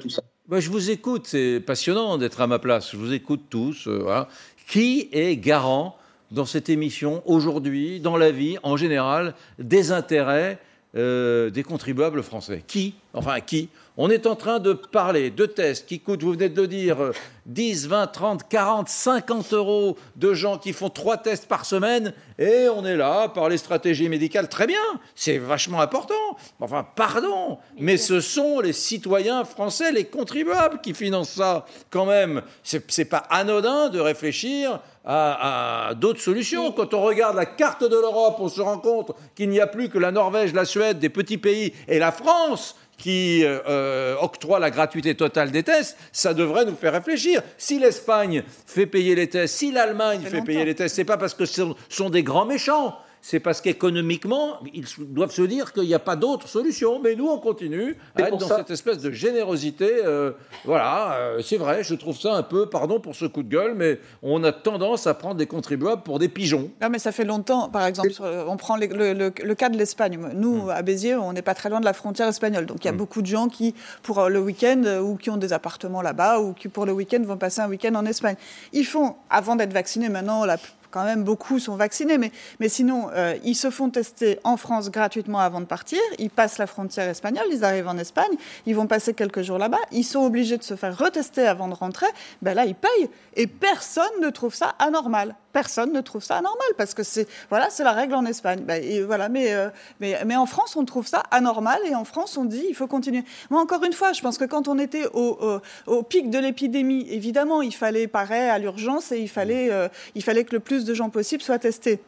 tout 0.00 0.10
ça 0.10 0.22
je 0.52 0.70
vous 0.70 0.90
écoute, 0.90 1.26
c'est 1.26 1.60
passionnant 1.60 2.18
d'être 2.18 2.40
à 2.40 2.46
ma 2.46 2.58
place. 2.58 2.92
Je 2.92 2.96
vous 2.96 3.12
écoute 3.12 3.42
tous. 3.50 3.88
Euh, 3.88 4.24
Qui 4.68 5.08
est 5.12 5.36
garant 5.36 5.96
dans 6.30 6.44
cette 6.44 6.68
émission 6.68 7.22
aujourd'hui, 7.26 8.00
dans 8.00 8.16
la 8.16 8.30
vie 8.30 8.56
en 8.62 8.76
général, 8.76 9.34
des 9.58 9.92
intérêts 9.92 10.58
euh, 10.94 11.50
des 11.50 11.62
contribuables 11.62 12.22
français 12.22 12.62
Qui 12.66 12.94
Enfin, 13.12 13.40
qui 13.40 13.70
On 13.96 14.10
est 14.10 14.26
en 14.26 14.36
train 14.36 14.58
de 14.58 14.74
parler 14.74 15.30
de 15.30 15.46
tests 15.46 15.86
qui 15.86 16.00
coûtent, 16.00 16.22
vous 16.22 16.32
venez 16.32 16.50
de 16.50 16.60
le 16.60 16.68
dire, 16.68 17.12
10, 17.46 17.88
20, 17.88 18.06
30, 18.08 18.48
40, 18.48 18.88
50 18.88 19.52
euros 19.54 19.96
de 20.16 20.34
gens 20.34 20.58
qui 20.58 20.74
font 20.74 20.90
trois 20.90 21.16
tests 21.16 21.46
par 21.46 21.64
semaine 21.64 22.12
et 22.38 22.68
on 22.68 22.84
est 22.84 22.96
là 22.96 23.28
par 23.28 23.48
les 23.48 23.56
stratégies 23.56 24.10
médicales. 24.10 24.48
Très 24.48 24.66
bien, 24.66 24.82
c'est 25.14 25.38
vachement 25.38 25.80
important. 25.80 26.14
Enfin, 26.60 26.86
pardon, 26.94 27.58
mais 27.78 27.96
ce 27.96 28.20
sont 28.20 28.60
les 28.60 28.74
citoyens 28.74 29.44
français, 29.44 29.92
les 29.92 30.04
contribuables 30.04 30.80
qui 30.82 30.92
financent 30.92 31.30
ça 31.30 31.64
quand 31.88 32.04
même. 32.04 32.42
C'est 32.62 33.06
pas 33.06 33.24
anodin 33.30 33.88
de 33.88 33.98
réfléchir 33.98 34.80
à, 35.06 35.92
d'autres 35.96 36.20
solutions. 36.20 36.72
Quand 36.72 36.92
on 36.94 37.02
regarde 37.02 37.36
la 37.36 37.46
carte 37.46 37.84
de 37.84 37.96
l'Europe, 37.96 38.36
on 38.40 38.48
se 38.48 38.60
rend 38.60 38.78
compte 38.78 39.12
qu'il 39.34 39.48
n'y 39.48 39.60
a 39.60 39.66
plus 39.66 39.88
que 39.88 39.98
la 39.98 40.10
Norvège, 40.10 40.52
la 40.52 40.64
Suède, 40.64 40.98
des 40.98 41.08
petits 41.08 41.38
pays 41.38 41.72
et 41.88 41.98
la 41.98 42.12
France 42.12 42.76
qui 42.98 43.44
euh, 43.44 43.58
euh, 43.68 44.16
octroie 44.20 44.58
la 44.58 44.70
gratuité 44.70 45.14
totale 45.14 45.50
des 45.50 45.62
tests, 45.62 45.98
ça 46.12 46.32
devrait 46.32 46.64
nous 46.64 46.74
faire 46.74 46.94
réfléchir. 46.94 47.42
Si 47.58 47.78
l'Espagne 47.78 48.42
fait 48.66 48.86
payer 48.86 49.14
les 49.14 49.28
tests, 49.28 49.56
si 49.56 49.70
l'Allemagne 49.70 50.22
fait 50.22 50.40
payer 50.40 50.64
les 50.64 50.74
tests, 50.74 50.96
c'est 50.96 51.04
pas 51.04 51.18
parce 51.18 51.34
que 51.34 51.44
ce 51.44 51.62
sont 51.90 52.10
des 52.10 52.22
grands 52.22 52.46
méchants 52.46 52.96
c'est 53.28 53.40
parce 53.40 53.60
qu'économiquement, 53.60 54.60
ils 54.72 54.84
doivent 55.00 55.32
se 55.32 55.42
dire 55.42 55.72
qu'il 55.72 55.82
n'y 55.82 55.94
a 55.94 55.98
pas 55.98 56.14
d'autre 56.14 56.46
solution. 56.46 57.00
Mais 57.00 57.16
nous, 57.16 57.26
on 57.26 57.40
continue 57.40 57.96
à 58.14 58.28
être 58.28 58.36
dans 58.36 58.46
cette 58.46 58.70
espèce 58.70 58.98
de 58.98 59.10
générosité. 59.10 59.90
Euh, 60.04 60.30
voilà, 60.64 61.14
euh, 61.14 61.42
c'est 61.42 61.56
vrai, 61.56 61.82
je 61.82 61.96
trouve 61.96 62.16
ça 62.16 62.34
un 62.34 62.44
peu, 62.44 62.66
pardon 62.66 63.00
pour 63.00 63.16
ce 63.16 63.24
coup 63.24 63.42
de 63.42 63.48
gueule, 63.48 63.74
mais 63.74 63.98
on 64.22 64.44
a 64.44 64.52
tendance 64.52 65.08
à 65.08 65.14
prendre 65.14 65.34
des 65.34 65.48
contribuables 65.48 66.04
pour 66.04 66.20
des 66.20 66.28
pigeons. 66.28 66.70
Non, 66.80 66.88
mais 66.88 67.00
ça 67.00 67.10
fait 67.10 67.24
longtemps, 67.24 67.68
par 67.68 67.84
exemple, 67.86 68.10
on 68.46 68.56
prend 68.56 68.76
le, 68.76 69.54
cas 69.54 69.70
de 69.70 69.76
l'Espagne. 69.76 70.20
Nous, 70.32 70.66
hmm. 70.66 70.70
à 70.70 70.82
Béziers, 70.82 71.16
on 71.16 71.32
n'est 71.32 71.42
pas 71.42 71.54
très 71.54 71.68
loin 71.68 71.80
de 71.80 71.84
la 71.84 71.94
frontière 71.94 72.28
espagnole. 72.28 72.66
Donc 72.66 72.84
il 72.84 72.86
y 72.86 72.90
a 72.90 72.92
hmm. 72.92 72.96
beaucoup 72.96 73.22
de 73.22 73.26
gens 73.26 73.48
qui, 73.48 73.74
pour 74.04 74.20
euh, 74.20 74.28
le 74.28 74.38
week-end, 74.38 75.00
ou 75.02 75.16
qui 75.16 75.30
ont 75.30 75.36
des 75.36 75.52
appartements 75.52 76.00
là-bas, 76.00 76.38
ou 76.38 76.52
qui, 76.52 76.68
pour 76.68 76.86
le 76.86 76.92
week-end, 76.92 77.24
vont 77.24 77.36
passer 77.36 77.60
un 77.60 77.68
week-end 77.68 77.96
en 77.96 78.06
Espagne. 78.06 78.36
Ils 78.72 78.86
font, 78.86 79.16
avant 79.30 79.56
d'être 79.56 79.72
vaccinés, 79.72 80.10
maintenant, 80.10 80.44
la 80.44 80.58
quand 80.96 81.04
même 81.04 81.24
beaucoup 81.24 81.58
sont 81.58 81.76
vaccinés, 81.76 82.16
mais, 82.16 82.68
sinon, 82.70 83.10
euh, 83.12 83.36
ils 83.44 83.54
se 83.54 83.68
font 83.68 83.90
tester 83.90 84.38
en 84.44 84.56
France 84.56 84.90
gratuitement 84.90 85.40
avant 85.40 85.60
de 85.60 85.66
partir, 85.66 86.00
ils 86.18 86.30
passent 86.30 86.56
la 86.56 86.66
frontière 86.66 87.06
espagnole, 87.06 87.44
ils 87.52 87.64
arrivent 87.64 87.88
en 87.88 87.98
Espagne, 87.98 88.32
ils 88.64 88.74
vont 88.74 88.86
passer 88.86 89.12
quelques 89.12 89.42
jours 89.42 89.58
là-bas, 89.58 89.82
ils 89.92 90.04
sont 90.04 90.24
obligés 90.24 90.56
de 90.56 90.62
se 90.62 90.74
faire 90.74 90.96
retester 90.96 91.46
avant 91.46 91.68
de 91.68 91.74
rentrer, 91.74 92.06
ben 92.40 92.54
là, 92.54 92.64
ils 92.64 92.74
payent. 92.74 93.10
Et 93.34 93.46
personne 93.46 94.04
ne 94.22 94.30
trouve 94.30 94.54
ça 94.54 94.74
anormal. 94.78 95.34
personne 95.52 95.92
ne 95.92 96.02
trouve 96.02 96.22
ça 96.22 96.36
anormal 96.36 96.68
parce 96.76 96.92
que 96.92 97.02
c'est 97.02 97.26
voilà, 97.48 97.68
c'est 97.70 97.84
la 97.84 97.92
règle 97.92 98.14
en 98.14 98.26
Espagne. 98.26 98.60
Ben, 98.60 98.82
et 98.82 99.02
voilà, 99.02 99.30
mais, 99.30 99.52
euh, 99.52 99.68
mais, 100.00 100.36
en 100.36 100.46
France, 100.46 100.76
on 100.76 100.84
trouve 100.84 101.06
ça 101.06 101.22
anormal 101.30 101.78
et 101.86 101.94
en 101.94 102.04
France, 102.04 102.36
on 102.36 102.44
dit 102.44 102.64
il 102.68 102.74
faut 102.74 102.86
continuer. 102.86 103.24
Moi, 103.50 103.60
encore 103.60 103.84
une 103.84 103.92
fois, 103.92 104.12
je 104.14 104.22
pense 104.22 104.38
que 104.38 104.44
quand 104.44 104.68
on 104.68 104.78
était 104.78 105.06
au, 105.12 105.60
au, 105.86 106.02
pic 106.02 106.30
de 106.30 106.38
l'épidémie, 106.38 107.06
évidemment, 107.10 107.60
il 107.60 107.74
fallait 107.74 108.06
parer 108.06 108.48
à 108.48 108.58
l'urgence 108.58 109.12
et 109.12 109.18
il 109.18 109.28
fallait, 109.28 109.70
euh, 109.70 109.88
il 110.14 110.22
fallait 110.22 110.44
que 110.44 110.54
le 110.54 110.60
plus 110.60 110.85
de 110.86 110.94
gens 110.94 111.10
possible 111.10 111.42
soient 111.42 111.58
testés. 111.58 112.00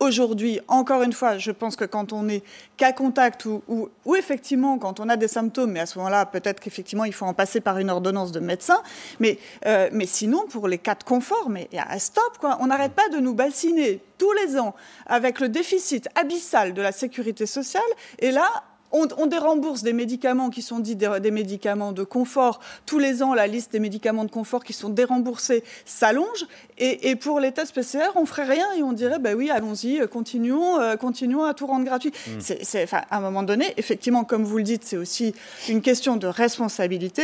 Aujourd'hui, 0.00 0.60
encore 0.68 1.02
une 1.02 1.12
fois, 1.12 1.38
je 1.38 1.50
pense 1.50 1.76
que 1.76 1.84
quand 1.84 2.12
on 2.12 2.28
est 2.28 2.42
cas 2.76 2.92
contact 2.92 3.44
ou, 3.46 3.88
effectivement 4.16 4.78
quand 4.78 5.00
on 5.00 5.08
a 5.08 5.16
des 5.16 5.28
symptômes, 5.28 5.72
mais 5.72 5.80
à 5.80 5.86
ce 5.86 5.98
moment-là, 5.98 6.26
peut-être 6.26 6.60
qu'effectivement 6.60 7.04
il 7.04 7.12
faut 7.12 7.26
en 7.26 7.34
passer 7.34 7.60
par 7.60 7.78
une 7.78 7.90
ordonnance 7.90 8.32
de 8.32 8.40
médecin. 8.40 8.82
Mais, 9.20 9.38
euh, 9.66 9.88
mais 9.92 10.06
sinon, 10.06 10.46
pour 10.48 10.66
les 10.66 10.78
cas 10.78 10.94
de 10.94 11.04
confort, 11.04 11.48
mais 11.50 11.68
un 11.72 11.98
stop, 11.98 12.38
quoi. 12.40 12.58
On 12.60 12.66
n'arrête 12.66 12.92
pas 12.92 13.08
de 13.10 13.18
nous 13.18 13.34
bassiner 13.34 14.00
tous 14.18 14.32
les 14.32 14.58
ans 14.58 14.74
avec 15.06 15.40
le 15.40 15.48
déficit 15.48 16.08
abyssal 16.14 16.74
de 16.74 16.82
la 16.82 16.92
sécurité 16.92 17.46
sociale. 17.46 17.82
Et 18.18 18.32
là, 18.32 18.48
on, 18.96 19.26
dérembourse 19.26 19.82
des 19.82 19.92
médicaments 19.92 20.50
qui 20.50 20.62
sont 20.62 20.78
dits 20.78 20.96
des, 20.96 21.30
médicaments 21.30 21.92
de 21.92 22.04
confort. 22.04 22.60
Tous 22.86 22.98
les 22.98 23.22
ans, 23.22 23.34
la 23.34 23.46
liste 23.46 23.72
des 23.72 23.80
médicaments 23.80 24.24
de 24.24 24.30
confort 24.30 24.64
qui 24.64 24.72
sont 24.72 24.88
déremboursés 24.88 25.64
s'allonge. 25.84 26.46
Et, 26.78 27.16
pour 27.16 27.40
les 27.40 27.52
tests 27.52 27.74
PCR, 27.74 28.16
on 28.16 28.26
ferait 28.26 28.44
rien 28.44 28.66
et 28.76 28.82
on 28.82 28.92
dirait, 28.92 29.18
ben 29.18 29.36
oui, 29.36 29.50
allons-y, 29.50 30.00
euh, 30.00 30.06
continuons, 30.06 30.78
euh, 30.80 30.96
continuons 30.96 31.44
à 31.44 31.54
tout 31.54 31.66
rendre 31.66 31.84
gratuit. 31.84 32.12
Mm. 32.28 32.40
C'est, 32.40 32.92
à 32.92 33.16
un 33.16 33.20
moment 33.20 33.42
donné, 33.42 33.72
effectivement, 33.76 34.24
comme 34.24 34.44
vous 34.44 34.58
le 34.58 34.62
dites, 34.62 34.84
c'est 34.84 34.96
aussi 34.96 35.34
une 35.68 35.80
question 35.80 36.16
de 36.16 36.26
responsabilité 36.26 37.22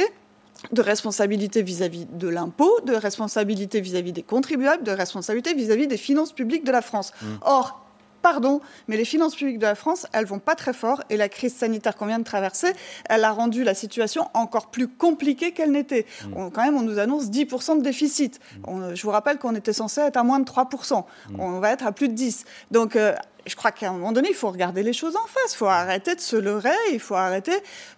de 0.71 0.81
responsabilité 0.81 1.61
vis-à-vis 1.63 2.07
de 2.07 2.29
l'impôt, 2.29 2.79
de 2.87 2.95
responsabilité 2.95 3.81
vis-à-vis 3.81 4.13
des 4.13 4.23
contribuables, 4.23 4.85
de 4.85 4.93
responsabilité 4.93 5.55
vis-à-vis 5.55 5.89
des 5.89 5.97
finances 5.97 6.33
publiques 6.33 6.65
de 6.65 6.71
la 6.71 6.83
France. 6.83 7.13
Mm. 7.21 7.27
Or, 7.43 7.82
pardon, 8.23 8.61
mais 8.89 8.97
les 8.97 9.05
finances 9.05 9.35
publiques 9.35 9.59
de 9.59 9.67
la 9.67 9.75
France, 9.75 10.07
elles 10.13 10.25
vont 10.25 10.39
pas 10.39 10.55
très 10.55 10.73
fort 10.73 11.03
et 11.11 11.17
la 11.17 11.29
crise 11.29 11.55
sanitaire 11.55 11.97
qu'on 11.97 12.07
vient 12.07 12.19
de 12.19 12.25
traverser, 12.25 12.73
elle 13.09 13.25
a 13.25 13.33
rendu 13.33 13.65
la 13.65 13.75
situation 13.75 14.29
encore 14.35 14.69
plus 14.69 14.89
compliquée 14.89 15.53
qu'elle 15.53 15.73
n'était. 15.73 16.07
Mmh. 16.25 16.51
Quand 16.53 16.65
même, 16.65 16.77
on 16.77 16.83
nous 16.83 16.99
annonce 16.99 17.27
10% 17.27 17.79
de 17.79 17.83
déficit. 17.83 18.41
Mmh. 18.67 18.95
je 18.95 19.03
vous 19.03 19.11
rappelle 19.11 19.39
qu'on 19.39 19.55
était 19.55 19.73
censé 19.73 20.01
être 20.01 20.17
à 20.17 20.23
moins 20.23 20.41
de 20.41 20.45
3%. 20.45 21.05
Mmh. 21.31 21.41
On 21.41 21.61
va 21.61 21.73
être 21.73 21.87
à 21.87 21.93
plus 21.93 22.09
de 22.09 22.15
10. 22.15 22.45
Donc, 22.71 22.97
euh, 22.97 23.15
je 23.47 23.57
crois 23.57 23.73
qu'à 23.73 23.91
un 23.91 23.93
moment 23.93 24.13
donné, 24.13 24.29
il 24.31 24.35
faut 24.35 24.51
regarder 24.51 24.83
les 24.83 24.93
choses 24.93 25.17
en 25.17 25.27
face. 25.27 25.53
Il 25.53 25.57
faut 25.57 25.67
arrêter 25.67 26.15
de 26.15 26.21
se 26.21 26.37
leurrer. 26.37 26.71
Il 26.93 27.01
faut 27.01 27.15
arrêter. 27.15 27.53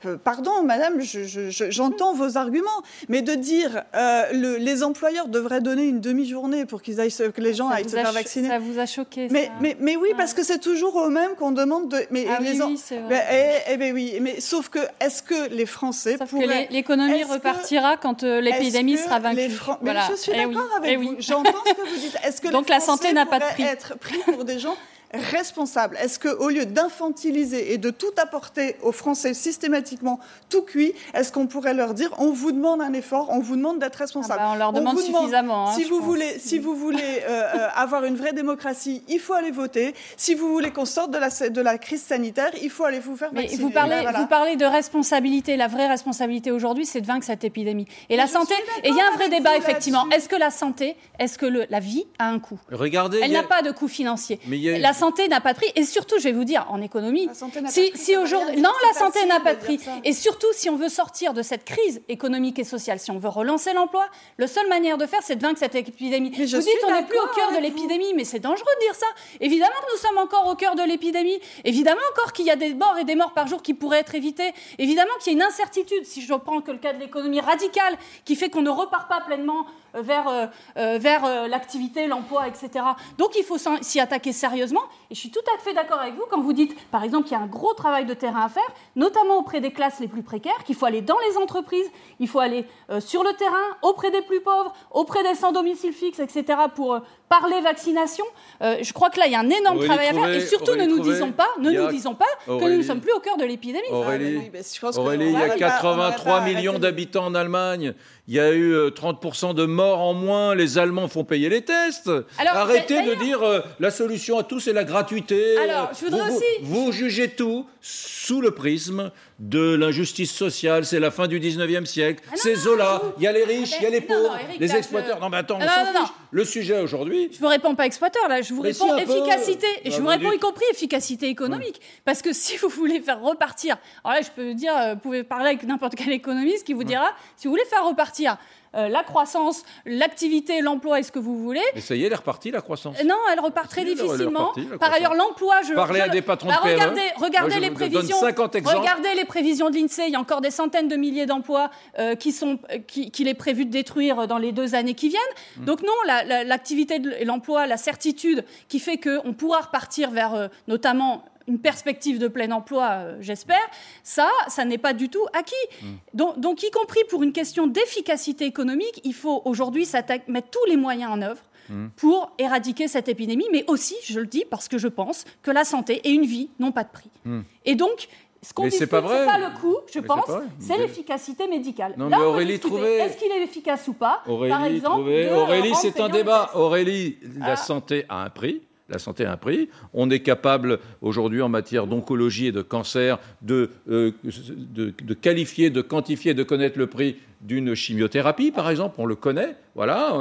Euh, 0.07 0.17
pardon, 0.17 0.63
madame, 0.63 1.01
j'entends 1.01 2.15
vos 2.15 2.37
arguments, 2.37 2.83
mais 3.09 3.23
de 3.23 3.35
dire 3.35 3.85
euh, 3.95 4.25
le, 4.33 4.57
les 4.57 4.83
employeurs 4.83 5.29
devraient 5.29 5.61
donner 5.61 5.85
une 5.85 6.01
demi-journée 6.01 6.65
pour 6.67 6.83
qu'ils 6.83 7.01
aillent 7.01 7.13
que 7.35 7.41
les 7.41 7.55
gens 7.55 7.69
aillent 7.69 7.89
se 7.89 7.97
faire 7.97 8.13
vacciner. 8.13 8.49
Ça 8.49 8.59
vous 8.59 8.79
a 8.79 8.87
choqué 8.87 9.29
mais, 9.31 9.51
mais, 9.61 9.77
mais, 9.81 9.97
oui, 9.97 10.11
parce 10.17 10.35
que 10.35 10.43
c'est 10.43 10.59
toujours 10.59 10.97
au 10.97 11.09
même 11.09 11.35
qu'on 11.37 11.53
demande 11.53 11.89
de. 11.89 11.99
Mais 12.11 12.27
ah 12.29 12.41
les 12.41 12.61
oui, 12.61 12.79
c'est 12.83 12.99
vrai. 12.99 13.63
Eh, 13.69 13.73
eh, 13.73 13.77
ben 13.77 13.93
oui, 13.93 14.19
mais 14.21 14.41
sauf 14.41 14.69
que 14.69 14.81
est-ce 15.01 15.23
que 15.23 15.51
les 15.51 15.67
Français 15.67 16.17
sauf 16.19 16.31
pourraient... 16.31 16.67
que 16.67 16.73
l'économie 16.73 17.25
repartira 17.25 17.97
quand 17.97 18.25
euh, 18.25 18.41
l'épidémie 18.41 18.97
sera 18.97 19.21
vaincue. 19.21 19.51
voilà. 19.81 20.07
Mais 20.09 20.17
je 20.17 20.21
suis 20.21 20.33
eh 20.35 20.47
d'accord 20.47 20.69
avec 20.77 20.93
eh 20.93 20.97
vous. 20.97 21.17
J'entends 21.19 21.53
ce 21.67 21.75
que 21.75 21.89
vous 21.89 21.97
dites. 21.97 22.17
Est-ce 22.25 22.41
que 22.41 22.49
donc 22.53 22.69
la 22.69 22.81
santé 22.81 23.13
n'a 23.13 23.27
pas 23.27 23.39
de 23.39 23.45
prix. 23.45 23.63
être 23.63 23.99
pris 23.99 24.19
pour 24.19 24.45
des 24.45 24.59
gens 24.59 24.77
responsable 25.15 25.97
Est-ce 26.03 26.19
qu'au 26.19 26.49
lieu 26.49 26.67
d'infantiliser 26.67 27.73
et 27.73 27.79
de 27.79 27.91
tout 27.91 28.13
apporter 28.17 28.77
aux 28.83 28.93
Français 28.93 29.35
systématiquement 29.35 30.21
tout 30.49 30.63
cuit, 30.63 30.93
est-ce 31.15 31.33
qu'on 31.33 31.47
pourrait 31.47 31.75
leur 31.75 31.95
dire 31.95 32.11
on 32.19 32.31
vous 32.31 32.53
demande 32.53 32.81
un 32.83 32.93
effort, 32.93 33.29
on 33.31 33.41
vous 33.41 33.57
demande 33.57 33.79
d'être 33.79 33.97
responsable 33.97 34.41
ah 34.41 34.47
bah, 34.47 34.53
On 34.55 34.59
leur 34.59 34.73
demande 34.73 34.99
suffisamment. 34.99 35.69
Hein, 35.69 35.73
si, 35.75 35.85
vous 35.85 36.01
voulez, 36.01 36.39
si 36.39 36.59
vous 36.59 36.75
voulez 36.75 37.23
euh, 37.29 37.43
euh, 37.55 37.69
avoir 37.75 38.05
une 38.05 38.17
vraie 38.17 38.33
démocratie, 38.33 39.03
il 39.09 39.19
faut 39.19 39.35
aller 39.35 39.51
voter. 39.51 39.95
Si 40.17 40.35
vous 40.35 40.49
voulez 40.49 40.71
qu'on 40.71 40.85
sorte 40.85 41.11
de 41.11 41.19
la, 41.19 41.29
de 41.29 41.61
la 41.61 41.79
crise 41.79 42.03
sanitaire, 42.03 42.51
il 42.63 42.71
faut 42.71 42.85
aller 42.85 42.99
vous 42.99 43.17
faire 43.17 43.33
vacciner. 43.33 43.63
vous 43.63 43.71
parlez, 43.71 44.05
vous 44.17 44.27
parlez 44.27 44.57
de 44.57 44.65
responsabilité. 44.65 45.57
La 45.57 45.69
vraie 45.69 45.89
responsabilité 45.89 46.51
aujourd'hui, 46.51 46.87
c'est 46.87 47.01
de 47.01 47.07
vaincre 47.07 47.27
cette 47.27 47.45
épidémie. 47.45 47.87
Et 48.09 48.17
la 48.17 48.27
santé, 48.27 48.55
et 48.83 48.89
il 48.89 48.95
y 48.95 49.01
a 49.01 49.05
un 49.13 49.17
vrai 49.17 49.29
débat 49.29 49.57
effectivement. 49.57 50.05
Est-ce 50.11 50.29
que 50.29 50.37
la 50.37 50.51
santé, 50.51 50.97
est-ce 51.19 51.39
que 51.39 51.47
le, 51.47 51.67
la 51.71 51.81
vie 51.81 52.07
a 52.19 52.29
un 52.29 52.39
coût? 52.39 52.59
Regardez. 52.71 53.21
Elle 53.23 53.33
n'a 53.33 53.43
pas 53.43 53.63
de 53.63 53.71
coût 53.71 53.89
financier. 53.89 54.39
Mais 54.47 54.59
y 54.59 54.71
a... 54.71 54.79
La 54.79 54.93
santé 54.93 55.04
n'a 55.29 55.41
pas 55.41 55.53
de 55.53 55.59
prix. 55.59 55.71
Et 55.75 55.85
surtout, 55.85 56.19
je 56.19 56.25
vais 56.25 56.33
vous 56.33 56.45
dire, 56.45 56.67
en 56.71 56.81
économie, 56.81 57.29
si, 57.69 57.93
si 57.95 58.17
aujourd'hui, 58.17 58.61
non, 58.61 58.71
la 58.93 58.99
santé 58.99 59.25
n'a 59.27 59.41
pas 59.41 59.55
de 59.55 59.61
prix. 59.61 59.81
Et 60.05 60.13
surtout, 60.13 60.47
si 60.53 60.69
on 60.71 60.77
veut 60.77 60.89
sortir 60.89 61.35
de 61.35 61.43
cette 61.43 61.65
crise 61.65 62.03
économique 62.09 62.59
et 62.59 62.65
sociale, 62.65 62.99
si 62.99 63.11
on 63.11 63.19
veut 63.19 63.29
relancer 63.29 63.73
l'emploi, 63.73 64.07
la 64.39 64.47
seule 64.47 64.69
manière 64.69 64.99
de 64.99 65.07
faire, 65.07 65.21
c'est 65.23 65.37
de 65.37 65.43
vaincre 65.43 65.59
cette 65.59 65.75
épidémie. 65.75 66.31
vous 66.31 66.45
dites, 66.45 66.69
on 66.87 66.93
n'est 66.93 67.07
plus 67.07 67.19
au 67.19 67.29
cœur 67.35 67.53
de 67.53 67.59
l'épidémie, 67.59 68.15
mais 68.15 68.25
c'est 68.25 68.41
dangereux 68.41 68.65
de 68.81 68.87
dire 68.87 68.95
ça. 68.95 69.07
Évidemment 69.41 69.75
que 69.87 69.93
nous 69.93 70.09
sommes 70.09 70.19
encore 70.19 70.47
au 70.47 70.55
cœur 70.55 70.75
de 70.75 70.83
l'épidémie. 70.83 71.39
Évidemment 71.65 72.01
encore 72.13 72.33
qu'il 72.33 72.47
y 72.47 72.51
a 72.51 72.57
des 72.57 72.75
morts 72.75 72.99
et 72.99 73.05
des 73.05 73.15
morts 73.15 73.33
par 73.33 73.47
jour 73.47 73.63
qui 73.63 73.75
pourraient 73.75 74.01
être 74.01 74.15
évités. 74.15 74.53
Évidemment 74.79 75.13
qu'il 75.21 75.33
y 75.33 75.37
a 75.37 75.39
une 75.39 75.43
incertitude, 75.43 76.05
si 76.05 76.23
je 76.23 76.35
prends 76.35 76.61
que 76.61 76.71
le 76.71 76.79
cas 76.79 76.93
de 76.93 77.01
l'économie 77.01 77.41
radicale, 77.41 77.97
qui 78.25 78.37
fait 78.37 78.51
qu'on 78.51 78.63
ne 78.63 78.71
repart 78.71 79.09
pas 79.09 79.21
pleinement 79.21 79.67
vers, 79.95 80.29
euh, 80.29 80.47
euh, 80.77 80.99
vers 80.99 81.49
l'activité, 81.49 82.07
l'emploi, 82.07 82.49
etc. 82.49 82.85
Donc 83.19 83.31
il 83.37 83.45
faut 83.45 83.57
s'y 83.81 84.01
attaquer 84.01 84.33
sérieusement. 84.33 84.83
Et 85.11 85.15
je 85.15 85.21
suis 85.21 85.31
tout 85.31 85.41
à 85.55 85.63
fait 85.63 85.75
d'accord 85.75 86.01
avec 86.01 86.15
vous 86.15 86.25
quand 86.31 86.41
vous 86.41 86.53
dites, 86.53 86.75
par 86.91 87.05
exemple, 87.05 87.29
qu'il 87.29 87.37
y 87.37 87.41
a 87.41 87.43
un 87.43 87.49
gros 87.49 87.75
travail 87.75 88.05
de 88.05 88.15
terrain 88.15 88.45
à 88.45 88.49
faire, 88.49 88.63
notamment 88.97 89.39
auprès 89.39 89.61
des 89.61 89.71
classes 89.71 90.01
les 90.01 90.09
plus 90.09 90.23
précaires, 90.23 90.65
qu'il 90.65 90.75
faut 90.75 90.87
aller 90.87 91.03
dans 91.03 91.19
les 91.29 91.37
entreprises, 91.37 91.91
il 92.21 92.29
faut 92.29 92.41
aller 92.41 92.67
sur 93.01 93.23
le 93.23 93.33
terrain, 93.33 93.55
auprès 93.83 94.11
des 94.11 94.23
plus 94.23 94.41
pauvres, 94.41 94.73
auprès 94.91 95.23
des 95.23 95.35
sans 95.35 95.53
domicile 95.53 95.93
fixe, 95.93 96.19
etc., 96.19 96.59
pour 96.75 97.01
parler 97.29 97.61
vaccination. 97.61 98.25
je 98.61 98.93
crois 98.93 99.11
que 99.11 99.19
là, 99.19 99.27
il 99.27 99.33
y 99.33 99.37
a 99.37 99.41
un 99.41 99.51
énorme 99.51 99.81
travail 99.85 100.09
à 100.09 100.13
faire. 100.13 100.29
Et 100.29 100.41
surtout, 100.41 100.75
ne 100.75 100.85
nous 100.85 101.01
disons 101.01 101.33
pas, 101.33 101.49
ne 101.59 101.71
nous 101.71 101.89
disons 101.89 102.15
pas 102.15 102.25
que 102.47 102.53
nous 102.53 102.79
ne 102.79 102.83
sommes 102.83 103.01
plus 103.01 103.13
au 103.13 103.21
cœur 103.21 103.37
de 103.37 103.45
l'épidémie. 103.45 103.89
Aurélie, 103.91 105.27
il 105.27 105.39
y 105.39 105.43
a 105.43 105.51
83 105.51 106.41
millions 106.43 106.79
d'habitants 106.79 107.27
en 107.27 107.35
Allemagne 107.35 107.95
il 108.27 108.35
y 108.35 108.41
a 108.41 108.55
eu 108.55 108.75
30% 108.75 109.51
euh, 109.51 109.53
de 109.53 109.67
morts 109.67 110.01
en 110.01 110.15
moins, 110.15 110.55
les 110.55 110.79
Allemands 110.79 111.09
font 111.09 111.25
payer 111.25 111.49
les 111.51 111.63
tests. 111.63 112.11
Arrêtez 112.39 113.03
de 113.03 113.15
dire 113.23 113.43
euh, 113.43 113.61
la 113.81 113.91
solution 113.91 114.39
à 114.39 114.45
tout, 114.45 114.61
c'est 114.61 114.73
la 114.73 114.85
gratuité. 114.85 115.59
Alors, 115.59 115.91
je 115.93 116.07
voudrais 116.07 116.31
vous, 116.31 116.37
aussi... 116.37 116.45
vous, 116.63 116.93
jugez 116.93 117.29
tout 117.29 117.67
sous 117.81 118.41
le 118.41 118.53
prisme 118.53 119.11
de 119.45 119.75
l'injustice 119.75 120.33
sociale, 120.33 120.87
c'est 120.87 121.01
la 121.01 121.11
fin 121.11 121.29
du 121.29 121.39
19e 121.39 121.85
siècle, 121.85 122.25
ah 122.33 122.35
c'est 122.35 122.55
Zola, 122.55 123.03
il 123.19 123.25
y 123.25 123.27
a 123.27 123.33
les 123.33 123.45
riches, 123.45 123.75
il 123.79 123.83
y 123.83 123.87
a 123.87 123.91
les 123.91 124.01
pauvres, 124.01 124.39
les 124.59 124.75
exploiteurs. 124.75 125.21
Non, 125.21 125.29
mais 125.29 125.37
attends, 125.37 125.59
on 125.59 125.61
s'en 125.61 125.67
fiche. 125.67 126.15
Le 126.31 126.45
sujet 126.45 126.81
aujourd'hui. 126.81 127.29
Je 127.31 127.39
vous 127.39 127.47
réponds 127.47 127.75
pas 127.75 127.85
exploiteur, 127.85 128.27
là, 128.27 128.41
je 128.41 128.55
vous 128.55 128.63
réponds 128.63 128.97
efficacité. 128.97 129.67
Et 129.85 129.91
je 129.91 129.97
bah, 129.97 130.03
vous 130.03 130.09
réponds 130.09 130.33
y 130.33 130.39
compris 130.39 130.65
efficacité 130.73 131.29
économique. 131.29 131.81
Parce 132.07 132.23
que 132.23 132.33
si 132.33 132.57
vous 132.57 132.69
voulez 132.69 133.01
faire 133.01 133.21
repartir, 133.21 133.77
alors 134.03 134.17
là, 134.17 134.23
je 134.23 134.31
peux 134.31 134.55
dire, 134.55 134.75
euh, 134.77 134.95
vous 134.95 135.01
pouvez 135.01 135.23
parler 135.23 135.49
avec 135.49 135.63
n'importe 135.65 135.95
quel 135.95 136.13
économiste 136.13 136.67
qui 136.67 136.73
vous 136.73 136.85
dira, 136.85 137.11
si 137.37 137.47
vous 137.47 137.53
voulez 137.53 137.67
faire 137.67 137.87
repartir 137.87 138.39
euh, 138.75 138.89
la 138.89 139.03
croissance, 139.03 139.63
l'activité, 139.87 140.61
l'emploi 140.61 141.01
et 141.01 141.03
ce 141.03 141.13
que 141.13 141.19
vous 141.19 141.39
voulez. 141.39 141.63
Mais 141.75 141.81
ça 141.81 141.95
y 141.95 142.03
est, 142.03 142.07
elle 142.07 142.13
est 142.13 142.17
repartie, 142.17 142.51
la 142.51 142.61
croissance 142.61 142.97
Non, 143.05 143.17
elle 143.33 143.41
repart 143.41 143.69
très 143.69 143.85
difficilement. 143.85 144.53
Par 144.81 144.93
ailleurs, 144.93 145.15
l'emploi, 145.15 145.63
je... 145.67 145.75
Parlez 145.75 146.01
à 146.01 146.09
des 146.09 146.23
patrons 146.23 146.49
de 146.49 146.55
bah, 146.55 146.61
Regardez, 146.63 147.01
regardez 147.17 147.61
les 147.61 147.71
prévisions. 147.71 148.17
Regardez 148.21 149.15
les 149.17 149.25
prévisions 149.25 149.71
de 149.71 149.77
l'INSEE. 149.77 150.07
Il 150.09 150.13
y 150.13 150.17
a 150.17 150.21
encore 150.21 150.41
des 150.41 150.51
centaines 150.51 150.89
de 150.89 150.97
milliers 150.97 151.27
d'emplois 151.27 151.71
euh, 151.99 152.15
qui 152.15 152.33
sont, 152.33 152.59
qu'il 152.87 153.29
est 153.29 153.35
prévu 153.35 153.65
de 153.65 153.71
détruire 153.71 154.27
dans 154.27 154.39
les 154.39 154.53
deux 154.53 154.75
années 154.75 154.95
qui 154.95 155.09
viennent. 155.09 155.21
Hmm. 155.59 155.65
Donc 155.65 155.83
non, 155.83 155.93
l'activité 156.07 157.01
et 157.19 157.25
l'emploi, 157.25 157.67
la 157.67 157.77
certitude 157.77 158.45
qui 158.69 158.79
fait 158.79 158.99
qu'on 158.99 159.33
pourra 159.33 159.61
repartir 159.61 160.11
vers 160.11 160.35
euh, 160.35 160.49
notamment 160.69 161.25
une 161.47 161.59
perspective 161.59 162.19
de 162.19 162.29
plein 162.29 162.51
emploi, 162.51 162.91
euh, 162.91 163.17
j'espère, 163.21 163.65
ça, 164.03 164.31
ça 164.49 164.65
n'est 164.65 164.79
pas 164.79 164.93
du 164.93 165.09
tout 165.09 165.25
acquis. 165.33 165.55
Mm. 165.83 165.87
Donc, 166.15 166.41
donc, 166.41 166.63
y 166.63 166.71
compris 166.71 167.01
pour 167.09 167.23
une 167.23 167.33
question 167.33 167.67
d'efficacité 167.67 168.45
économique, 168.45 169.01
il 169.05 169.15
faut 169.15 169.43
aujourd'hui 169.45 169.89
mettre 170.29 170.51
tous 170.51 170.65
les 170.69 170.77
moyens 170.77 171.13
en 171.13 171.23
œuvre 171.23 171.43
mm. 171.69 171.89
pour 171.97 172.33
éradiquer 172.39 172.89
cette 172.89 173.09
épidémie, 173.09 173.47
mais 173.53 173.65
aussi, 173.69 173.97
je 174.05 174.21
le 174.21 174.27
dis 174.27 174.45
parce 174.49 174.69
que 174.69 174.79
je 174.79 174.89
pense 174.89 175.25
que 175.43 175.51
la 175.51 175.65
santé 175.65 176.01
et 176.05 176.11
une 176.11 176.25
vie 176.25 176.51
n'ont 176.59 176.73
pas 176.73 176.85
de 176.85 176.91
prix. 176.91 177.11
Mm. 177.25 177.41
Et 177.65 177.75
donc, 177.75 178.09
ce 178.43 178.53
qu'on 178.53 178.69
dit, 178.69 178.77
c'est 178.77 178.87
pas, 178.87 179.01
pas 179.01 179.39
le 179.39 179.59
coût, 179.59 179.79
je 179.93 180.01
pense, 180.01 180.31
c'est 180.59 180.77
l'efficacité 180.77 181.49
médicale. 181.49 181.95
Non, 181.97 182.09
mais 182.09 182.17
Aurélie 182.17 182.61
Trouvé... 182.61 182.99
Est-ce 182.99 183.17
qu'il 183.17 183.33
est 183.33 183.43
efficace 183.43 183.89
ou 183.89 183.95
pas? 183.95 184.23
Aurélie 184.27 184.51
Par 184.53 184.65
exemple, 184.65 185.11
Aurélie, 185.35 185.75
c'est 185.75 185.99
un 185.99 186.11
débat. 186.11 186.51
Aurélie, 186.55 187.19
la 187.39 187.53
ah. 187.53 187.57
santé 187.57 188.05
a 188.09 188.23
un 188.23 188.29
prix 188.29 188.63
la 188.89 188.99
santé 188.99 189.25
a 189.25 189.33
un 189.33 189.37
prix. 189.37 189.69
On 189.93 190.11
est 190.11 190.21
capable 190.21 190.79
aujourd'hui 191.01 191.41
en 191.43 191.49
matière 191.49 191.87
d'oncologie 191.87 192.49
et 192.49 192.53
de 192.53 192.63
cancer 192.63 193.19
de, 193.43 193.71
euh, 193.89 194.13
de, 194.23 195.15
qualifier, 195.15 195.71
de 195.71 195.81
quantifier, 195.81 196.35
de 196.35 196.43
connaître 196.43 196.79
le 196.79 196.87
prix 196.87 197.17
d'une 197.41 197.75
chimiothérapie, 197.75 198.51
par 198.51 198.71
exemple. 198.71 198.97
On 198.99 199.07
le 199.07 199.15
connaît. 199.15 199.57
Voilà. 199.75 200.13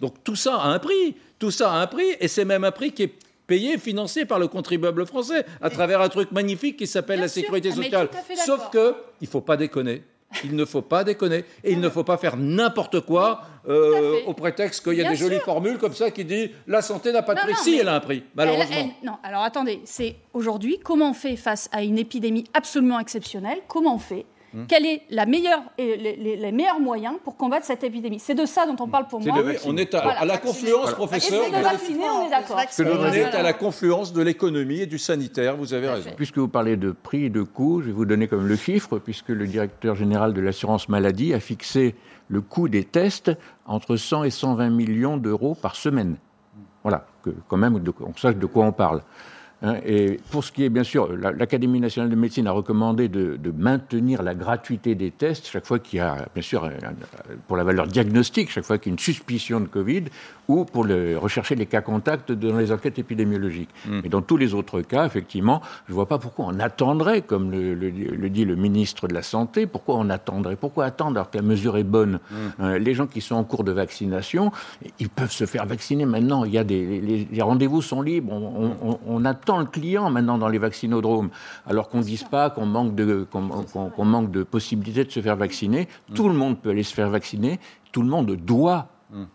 donc 0.00 0.14
tout 0.24 0.36
ça 0.36 0.56
a 0.56 0.68
un 0.68 0.78
prix. 0.78 1.16
Tout 1.38 1.50
ça 1.50 1.72
a 1.72 1.80
un 1.80 1.86
prix 1.86 2.06
et 2.20 2.28
c'est 2.28 2.44
même 2.44 2.64
un 2.64 2.70
prix 2.70 2.92
qui 2.92 3.04
est 3.04 3.14
payé, 3.46 3.78
financé 3.78 4.24
par 4.24 4.38
le 4.38 4.48
contribuable 4.48 5.06
français 5.06 5.44
à 5.60 5.70
travers 5.70 6.00
un 6.00 6.08
truc 6.08 6.32
magnifique 6.32 6.76
qui 6.78 6.86
s'appelle 6.86 7.20
la 7.20 7.28
sécurité 7.28 7.70
sociale. 7.70 8.08
Sauf 8.44 8.70
que 8.70 8.94
il 9.20 9.26
faut 9.26 9.40
pas 9.40 9.56
déconner. 9.56 10.02
Il 10.42 10.56
ne 10.56 10.64
faut 10.64 10.82
pas 10.82 11.04
déconner. 11.04 11.44
Et 11.62 11.72
il 11.72 11.80
ne 11.80 11.88
faut 11.88 12.04
pas 12.04 12.16
faire 12.16 12.36
n'importe 12.36 13.00
quoi 13.00 13.42
euh, 13.68 14.20
au 14.26 14.34
prétexte 14.34 14.84
qu'il 14.84 14.94
y 14.94 15.04
a 15.04 15.08
des 15.08 15.16
jolies 15.16 15.40
formules 15.40 15.78
comme 15.78 15.94
ça 15.94 16.10
qui 16.10 16.24
disent 16.24 16.50
la 16.66 16.82
santé 16.82 17.12
n'a 17.12 17.22
pas 17.22 17.34
de 17.34 17.40
prix. 17.40 17.54
si, 17.56 17.76
elle 17.78 17.88
a 17.88 17.94
un 17.94 18.00
prix, 18.00 18.24
malheureusement. 18.34 18.90
non, 19.02 19.16
alors 19.22 19.42
attendez, 19.42 19.80
c'est 19.84 20.16
aujourd'hui 20.32 20.78
comment 20.82 21.10
on 21.10 21.14
fait 21.14 21.36
face 21.36 21.68
à 21.72 21.82
une 21.82 21.98
épidémie 21.98 22.44
absolument 22.54 22.98
exceptionnelle 22.98 23.58
Comment 23.68 23.94
on 23.94 23.98
fait 23.98 24.26
Hmm. 24.54 24.66
Quel 24.68 24.86
est 24.86 25.02
la 25.10 25.26
meilleure, 25.26 25.62
les, 25.78 26.52
meilleurs 26.52 26.78
moyens 26.78 27.16
pour 27.24 27.36
combattre 27.36 27.66
cette 27.66 27.82
épidémie 27.82 28.20
C'est 28.20 28.36
de 28.36 28.46
ça 28.46 28.66
dont 28.66 28.76
on 28.78 28.86
parle 28.86 29.08
pour 29.08 29.20
moi. 29.20 29.34
on 29.64 29.76
est 29.76 29.92
à, 29.94 30.24
la 30.24 30.38
confluence, 30.38 30.92
professeur. 30.92 31.50
de 31.50 31.56
vacciner, 31.56 32.04
on 32.08 32.26
est 32.26 32.30
d'accord. 32.30 32.60
On 32.78 33.12
est 33.12 33.34
à 33.34 33.42
la 33.42 33.52
confluence 33.52 34.12
de 34.12 34.22
l'économie 34.22 34.82
et 34.82 34.86
du 34.86 34.98
sanitaire, 34.98 35.56
vous 35.56 35.74
avez 35.74 35.88
raison. 35.88 36.10
Puisque 36.16 36.38
vous 36.38 36.46
parlez 36.46 36.76
de 36.76 36.92
prix 36.92 37.24
et 37.24 37.30
de 37.30 37.42
coûts, 37.42 37.80
je 37.80 37.86
vais 37.86 37.92
vous 37.92 38.04
donner 38.04 38.28
comme 38.28 38.46
le 38.46 38.54
chiffre, 38.54 39.00
puisque 39.00 39.30
le 39.30 39.48
directeur 39.48 39.96
général 39.96 40.32
de 40.32 40.40
l'assurance 40.40 40.88
maladie 40.88 41.34
a 41.34 41.40
fixé 41.40 41.96
le 42.28 42.40
coût 42.40 42.68
des 42.68 42.84
tests 42.84 43.32
entre 43.66 43.96
100 43.96 44.22
et 44.22 44.30
120 44.30 44.70
millions 44.70 45.16
d'euros 45.16 45.56
par 45.56 45.74
semaine. 45.74 46.16
Voilà, 46.84 47.06
que 47.24 47.30
quand 47.48 47.56
même 47.56 47.82
on 48.00 48.16
sache 48.16 48.36
de 48.36 48.46
quoi 48.46 48.64
on 48.66 48.72
parle. 48.72 49.02
Hein, 49.64 49.76
et 49.86 50.20
pour 50.30 50.44
ce 50.44 50.52
qui 50.52 50.62
est, 50.64 50.68
bien 50.68 50.84
sûr, 50.84 51.08
l'Académie 51.16 51.80
nationale 51.80 52.10
de 52.10 52.16
médecine 52.16 52.46
a 52.46 52.52
recommandé 52.52 53.08
de, 53.08 53.38
maintenir 53.56 54.22
la 54.22 54.34
gratuité 54.34 54.94
des 54.94 55.10
tests 55.10 55.46
chaque 55.46 55.64
fois 55.64 55.78
qu'il 55.78 55.98
y 55.98 56.02
a, 56.02 56.28
bien 56.34 56.42
sûr, 56.42 56.70
pour 57.46 57.56
la 57.56 57.64
valeur 57.64 57.86
diagnostique, 57.86 58.50
chaque 58.50 58.64
fois 58.64 58.76
qu'il 58.76 58.90
y 58.90 58.92
a 58.92 58.94
une 58.94 58.98
suspicion 58.98 59.60
de 59.60 59.66
Covid, 59.66 60.04
ou 60.48 60.66
pour 60.66 60.84
le, 60.84 61.16
rechercher 61.16 61.54
les 61.54 61.64
cas 61.64 61.80
contacts 61.80 62.30
dans 62.30 62.58
les 62.58 62.72
enquêtes 62.72 62.98
épidémiologiques. 62.98 63.70
Hmm. 63.86 64.00
Mais 64.02 64.10
dans 64.10 64.20
tous 64.20 64.36
les 64.36 64.52
autres 64.52 64.82
cas, 64.82 65.06
effectivement, 65.06 65.62
je 65.86 65.92
ne 65.92 65.94
vois 65.94 66.06
pas 66.06 66.18
pourquoi 66.18 66.46
on 66.46 66.60
attendrait, 66.60 67.22
comme 67.22 67.50
le, 67.50 68.28
dit 68.28 68.44
le 68.44 68.56
ministre 68.56 69.08
de 69.08 69.14
la 69.14 69.22
Santé, 69.22 69.66
pourquoi 69.66 69.96
on 69.96 70.10
attendrait 70.10 70.56
Pourquoi 70.56 70.84
attendre 70.84 71.16
alors 71.16 71.30
que 71.30 71.38
la 71.38 71.42
mesure 71.42 71.78
est 71.78 71.84
bonne? 71.84 72.18
Hmm. 72.30 72.34
euh, 72.60 72.78
Les 72.78 72.92
gens 72.92 73.06
qui 73.06 73.22
sont 73.22 73.36
en 73.36 73.44
cours 73.44 73.64
de 73.64 73.72
vaccination, 73.72 74.52
ils 74.98 75.08
peuvent 75.08 75.32
se 75.32 75.46
faire 75.46 75.64
vacciner 75.64 76.04
maintenant. 76.04 76.44
Il 76.44 76.52
y 76.52 76.58
a 76.58 76.64
des, 76.64 77.00
les, 77.30 77.42
rendez-vous 77.42 77.80
sont 77.80 78.02
libres. 78.02 78.32
on 79.06 79.24
attend 79.24 79.53
le 79.58 79.66
client 79.66 80.10
maintenant 80.10 80.38
dans 80.38 80.48
les 80.48 80.58
vaccinodromes, 80.58 81.30
alors 81.66 81.88
qu'on 81.88 81.98
ne 81.98 82.04
dise 82.04 82.24
pas 82.24 82.50
qu'on 82.50 82.66
manque, 82.66 82.94
de, 82.94 83.26
qu'on, 83.30 84.04
manque 84.04 84.30
de 84.30 84.42
possibilités 84.42 85.04
de 85.04 85.10
se 85.10 85.20
faire 85.20 85.36
vacciner. 85.36 85.88
Tout 86.14 86.28
le 86.28 86.34
monde 86.34 86.58
peut 86.58 86.70
aller 86.70 86.82
se 86.82 86.94
faire 86.94 87.10
vacciner, 87.10 87.60
tout 87.92 88.02
le 88.02 88.08
monde 88.08 88.32
doit 88.36 88.88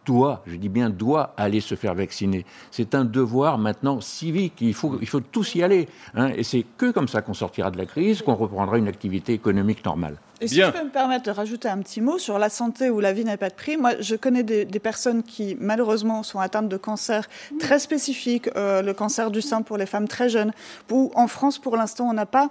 doit, 0.06 0.44
je 0.46 0.56
dis 0.56 0.70
bien 0.70 0.90
doit 0.90 1.34
aller 1.38 1.62
se 1.62 1.76
faire 1.76 1.96
vacciner. 1.96 2.46
C'est 2.72 2.96
un 2.96 3.06
devoir 3.06 3.58
maintenant 3.58 4.02
civique. 4.02 4.56
Il 4.60 4.74
faut, 4.74 4.98
il 5.00 5.08
faut 5.08 5.22
tous 5.22 5.56
y 5.56 5.64
aller. 5.64 5.88
Hein. 6.16 6.32
et 6.36 6.44
c'est 6.44 6.66
que 6.78 6.92
comme 6.92 7.08
ça 7.08 7.22
qu'on 7.22 7.34
sortira 7.34 7.72
de 7.72 7.78
la 7.78 7.86
crise, 7.86 8.22
qu'on 8.22 8.36
reprendra 8.36 8.78
une 8.78 8.88
activité 8.88 9.34
économique 9.34 9.86
normale. 9.86 10.18
Et 10.42 10.48
si 10.48 10.56
je 10.56 10.70
peux 10.70 10.84
me 10.84 10.90
permettre 10.90 11.26
de 11.26 11.32
rajouter 11.32 11.68
un 11.68 11.80
petit 11.80 12.02
mot 12.02 12.18
sur 12.18 12.40
la 12.40 12.50
santé 12.50 12.90
où 12.90 13.00
la 13.00 13.14
vie 13.14 13.26
n'a 13.26 13.38
pas 13.38 13.50
de 13.50 13.56
prix, 13.56 13.78
moi 13.78 13.92
je 14.00 14.16
connais 14.16 14.44
des, 14.44 14.66
personnes 14.80 15.24
qui 15.24 15.58
malheureusement 15.60 16.24
sont 16.24 16.40
atteintes 16.40 16.70
de 16.70 16.78
cancers 16.78 17.28
très 17.60 17.80
spécifiques, 17.80 18.50
euh, 18.56 18.82
le 18.82 18.94
cancer 18.94 19.30
du 19.32 19.42
sein 19.42 19.62
pour 19.62 19.78
les 19.78 19.86
femmes 19.86 20.08
très 20.08 20.30
jeunes, 20.30 20.54
où 20.90 21.12
en 21.16 21.28
France 21.28 21.60
pour 21.60 21.76
l'instant 21.76 22.10
on 22.10 22.14
n'a 22.14 22.26
pas 22.26 22.50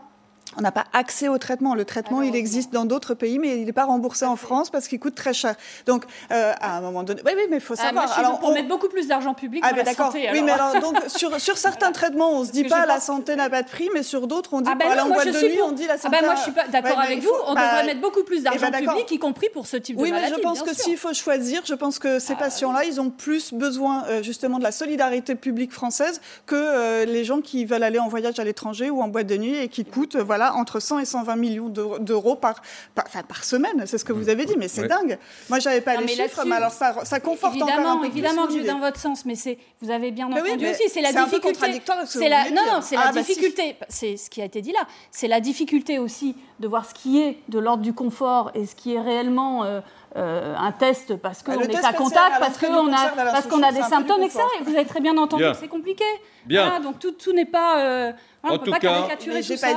on 0.56 0.62
n'a 0.62 0.72
pas 0.72 0.84
accès 0.92 1.28
au 1.28 1.38
traitement. 1.38 1.74
Le 1.74 1.84
traitement, 1.84 2.22
il 2.22 2.34
existe 2.34 2.72
dans 2.72 2.84
d'autres 2.84 3.14
pays, 3.14 3.38
mais 3.38 3.58
il 3.61 3.66
n'est 3.66 3.72
pas 3.72 3.84
remboursé 3.84 4.24
en 4.24 4.37
France 4.37 4.70
parce 4.70 4.88
qu'il 4.88 4.98
coûte 4.98 5.14
très 5.14 5.34
cher. 5.34 5.54
Donc, 5.87 6.04
euh, 6.32 6.52
à 6.61 6.78
un 6.78 6.80
moment 6.80 7.02
donné, 7.02 7.20
oui, 7.24 7.32
oui, 7.37 7.42
mais 7.50 7.56
il 7.56 7.62
faut 7.62 7.74
ah, 7.78 7.82
savoir. 7.82 8.18
alors, 8.18 8.40
on 8.42 8.54
met 8.54 8.62
beaucoup 8.62 8.88
plus 8.88 9.06
d'argent 9.06 9.34
public 9.34 9.62
ah, 9.64 9.72
dans 9.72 9.84
la 9.84 9.94
santé. 9.94 10.28
Oui, 10.32 10.42
mais 10.42 10.52
alors, 10.52 10.80
donc, 10.80 10.96
sur, 11.08 11.38
sur 11.40 11.58
certains 11.58 11.92
traitements, 11.92 12.32
on 12.32 12.44
se 12.44 12.52
dit 12.52 12.64
pas 12.64 12.87
la 12.87 13.00
santé 13.00 13.37
n'a 13.37 13.50
pas 13.50 13.62
de 13.62 13.68
prix, 13.68 13.88
mais 13.94 14.02
sur 14.02 14.26
d'autres, 14.26 14.54
on 14.54 14.61
dit 14.61 14.70
ah 14.72 14.74
ben 14.74 14.96
non, 14.96 15.14
boîte 15.14 15.26
de 15.26 15.48
nuit, 15.48 15.62
on 15.62 15.72
dit 15.72 15.87
la 15.87 15.98
santé. 15.98 16.16
Ah 16.18 16.20
ben 16.20 16.26
moi, 16.26 16.34
je 16.37 16.42
suis 16.42 16.52
pas 16.52 16.68
d'accord 16.68 16.98
avec 16.98 17.20
vous. 17.20 17.30
On 17.46 17.54
devrait 17.54 17.70
bah, 17.70 17.84
mettre 17.84 18.00
beaucoup 18.00 18.24
plus 18.24 18.42
d'argent 18.42 18.66
eh 18.68 18.70
ben, 18.70 18.87
public, 18.87 19.11
y 19.11 19.18
compris 19.18 19.48
pour 19.52 19.66
ce 19.66 19.76
type 19.76 19.96
de 19.96 20.02
maladie. 20.02 20.24
Oui, 20.24 20.30
mais 20.30 20.37
je 20.37 20.42
pense 20.42 20.62
que 20.62 20.74
s'il 20.74 20.96
faut 20.96 21.12
choisir, 21.12 21.62
je 21.64 21.74
pense 21.74 21.98
que 21.98 22.18
ces 22.18 22.34
patients-là, 22.34 22.84
ils 22.84 23.00
ont 23.00 23.11
plus 23.11 23.52
besoin 23.52 24.04
euh, 24.06 24.22
justement 24.22 24.58
de 24.58 24.64
la 24.64 24.72
solidarité 24.72 25.34
publique 25.34 25.72
française 25.72 26.20
que 26.46 26.54
euh, 26.54 27.04
les 27.04 27.24
gens 27.24 27.40
qui 27.40 27.64
veulent 27.64 27.82
aller 27.82 27.98
en 27.98 28.08
voyage 28.08 28.38
à 28.38 28.44
l'étranger 28.44 28.90
ou 28.90 29.02
en 29.02 29.08
boîte 29.08 29.26
de 29.26 29.37
nuit 29.37 29.56
et 29.56 29.68
qui 29.68 29.84
coûtent, 29.84 30.16
voilà, 30.16 30.38
entre 30.40 30.81
100 30.81 30.98
et 31.01 31.05
120 31.05 31.29
20 31.29 31.37
millions 31.37 31.68
d'euros 31.68 32.37
par, 32.37 32.62
par, 32.94 33.07
par 33.24 33.44
semaine. 33.44 33.85
C'est 33.87 33.98
ce 33.98 34.05
que 34.05 34.12
vous 34.12 34.29
avez 34.29 34.46
dit, 34.46 34.55
mais 34.57 34.68
c'est 34.68 34.88
dingue. 34.88 35.18
Moi, 35.48 35.59
j'avais 35.59 35.81
pas 35.81 35.96
les 35.96 36.09
chiffres, 36.09 36.44
mais 36.46 36.57
alors 36.57 36.72
ça, 36.72 37.05
ça 37.05 37.20
conforte 37.20 37.57
évidemment, 37.57 37.90
encore 37.90 38.05
un 38.05 38.07
Évidemment 38.07 38.46
que 38.46 38.55
je 38.55 38.59
vais 38.59 38.66
dans 38.66 38.81
votre 38.81 38.98
sens, 38.98 39.24
mais 39.24 39.35
vous 39.83 39.90
avez 39.90 40.11
bien 40.11 40.27
entendu 40.27 40.66
aussi, 40.66 40.88
c'est 40.88 41.03
la 41.03 41.12
difficulté. 41.12 41.81
C'est 42.07 42.29
la, 42.29 42.51
non, 42.51 42.62
non, 42.66 42.81
c'est 42.81 42.96
la 42.96 43.09
ah, 43.09 43.12
bah, 43.12 43.20
difficulté. 43.20 43.77
C'est 43.88 44.16
ce 44.16 44.31
qui 44.31 44.40
a 44.40 44.44
été 44.44 44.62
dit 44.62 44.72
là. 44.72 44.87
C'est 45.11 45.29
la 45.29 45.40
difficulté 45.40 45.98
aussi 45.98 46.35
de 46.61 46.66
voir 46.66 46.87
ce 46.87 46.94
qui 46.94 47.20
est 47.20 47.38
de 47.48 47.59
l'ordre 47.59 47.83
du 47.83 47.92
confort 47.92 48.51
et 48.55 48.66
ce 48.66 48.74
qui 48.74 48.94
est 48.94 49.01
réellement 49.01 49.64
euh, 49.64 49.81
euh, 50.16 50.55
un 50.57 50.73
test 50.73 51.16
parce 51.16 51.42
qu'on 51.42 51.61
est 51.61 51.85
à 51.85 51.92
contact, 51.92 52.40
parce 52.40 52.57
qu'on 52.57 52.92
a, 52.92 53.09
parce 53.14 53.47
qu'on 53.47 53.62
a 53.62 53.73
des 53.73 53.83
symptômes, 53.83 54.23
etc. 54.23 54.40
Et 54.59 54.64
vous 54.64 54.75
avez 54.75 54.87
très 54.87 55.01
bien 55.01 55.16
entendu 55.18 55.42
que 55.44 55.55
c'est 55.55 55.68
compliqué. 55.68 56.05
Bien. 56.47 56.81
donc 56.81 56.99
tout, 56.99 57.12
tout 57.12 57.33
n'est 57.33 57.44
pas. 57.44 57.81
Euh, 57.81 58.12
en 58.42 58.59
tout 58.59 58.73
cas, 58.73 59.07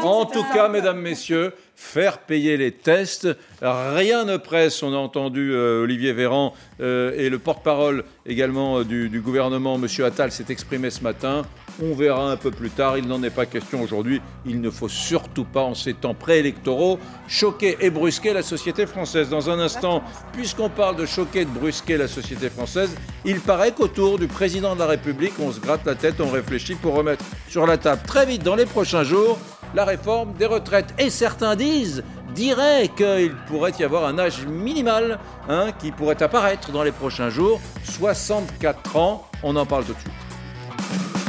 en 0.04 0.26
tout 0.26 0.44
cas, 0.54 0.67
mesdames, 0.70 1.00
messieurs, 1.00 1.54
faire 1.76 2.20
payer 2.20 2.56
les 2.56 2.72
tests, 2.72 3.28
rien 3.62 4.26
ne 4.26 4.38
presse. 4.38 4.82
On 4.84 4.93
a 4.93 4.97
entendu 4.97 5.54
euh, 5.54 5.84
Olivier 5.84 6.13
Véran 6.13 6.54
et 6.80 7.30
le 7.30 7.38
porte-parole 7.38 8.04
également 8.26 8.82
du, 8.82 9.08
du, 9.08 9.21
gouvernement, 9.21 9.76
M. 9.76 9.88
Attal, 10.04 10.32
s'est 10.32 10.45
exprimé 10.50 10.89
ce 10.89 11.04
matin. 11.04 11.43
On 11.82 11.93
verra 11.93 12.32
un 12.32 12.38
peu 12.38 12.52
plus 12.52 12.69
tard, 12.69 12.97
il 12.97 13.08
n'en 13.08 13.24
est 13.24 13.30
pas 13.30 13.45
question 13.45 13.82
aujourd'hui. 13.82 14.21
Il 14.45 14.62
ne 14.62 14.69
faut 14.69 14.89
surtout 14.89 15.45
pas, 15.45 15.62
en 15.62 15.74
ces 15.74 15.93
temps 15.93 16.13
préélectoraux, 16.13 17.00
choquer 17.28 17.78
et 17.80 17.89
brusquer 17.89 18.34
la 18.34 18.41
société 18.41 18.86
française. 18.86 19.30
Dans 19.30 19.50
un 19.50 19.60
instant, 19.60 20.04
puisqu'on 20.34 20.69
parle 20.69 20.95
de 20.95 21.06
choquer 21.06 21.41
et 21.41 21.45
de 21.45 21.50
brusquer 21.50 21.97
la 21.97 22.08
société 22.08 22.50
française, 22.50 22.95
il 23.26 23.39
paraît 23.39 23.71
qu'autour 23.71 24.19
du 24.19 24.28
président 24.28 24.76
de 24.76 24.80
la 24.80 24.88
République, 24.88 25.34
on 25.39 25.52
se 25.52 25.60
gratte 25.60 25.86
la 25.86 25.95
tête, 25.95 26.19
on 26.19 26.30
réfléchit 26.30 26.76
pour 26.76 26.93
remettre 26.93 27.24
sur 27.47 27.65
la 27.65 27.78
table 27.78 28.02
très 28.06 28.26
vite 28.26 28.43
dans 28.43 28.56
les 28.56 28.65
prochains 28.65 29.04
jours 29.04 29.39
la 29.74 29.86
réforme 29.86 30.34
des 30.34 30.45
retraites. 30.45 30.93
Et 31.00 31.10
certains 31.10 31.56
disent, 31.56 32.04
dirait 32.34 32.89
qu'il 32.96 33.36
pourrait 33.48 33.74
y 33.80 33.84
avoir 33.84 34.06
un 34.06 34.17
âge 34.17 34.46
minimal 34.46 35.20
hein, 35.50 35.67
qui 35.80 35.91
pourrait 35.91 36.22
apparaître 36.22 36.72
dans 36.72 36.84
les 36.84 36.91
prochains 36.91 37.30
jours, 37.30 37.60
64 37.84 38.96
ans, 38.96 39.28
on 39.44 39.56
en 39.56 39.65
parle 39.65 39.86
tout 39.86 39.94
de 39.94 40.00
suite. 40.00 41.20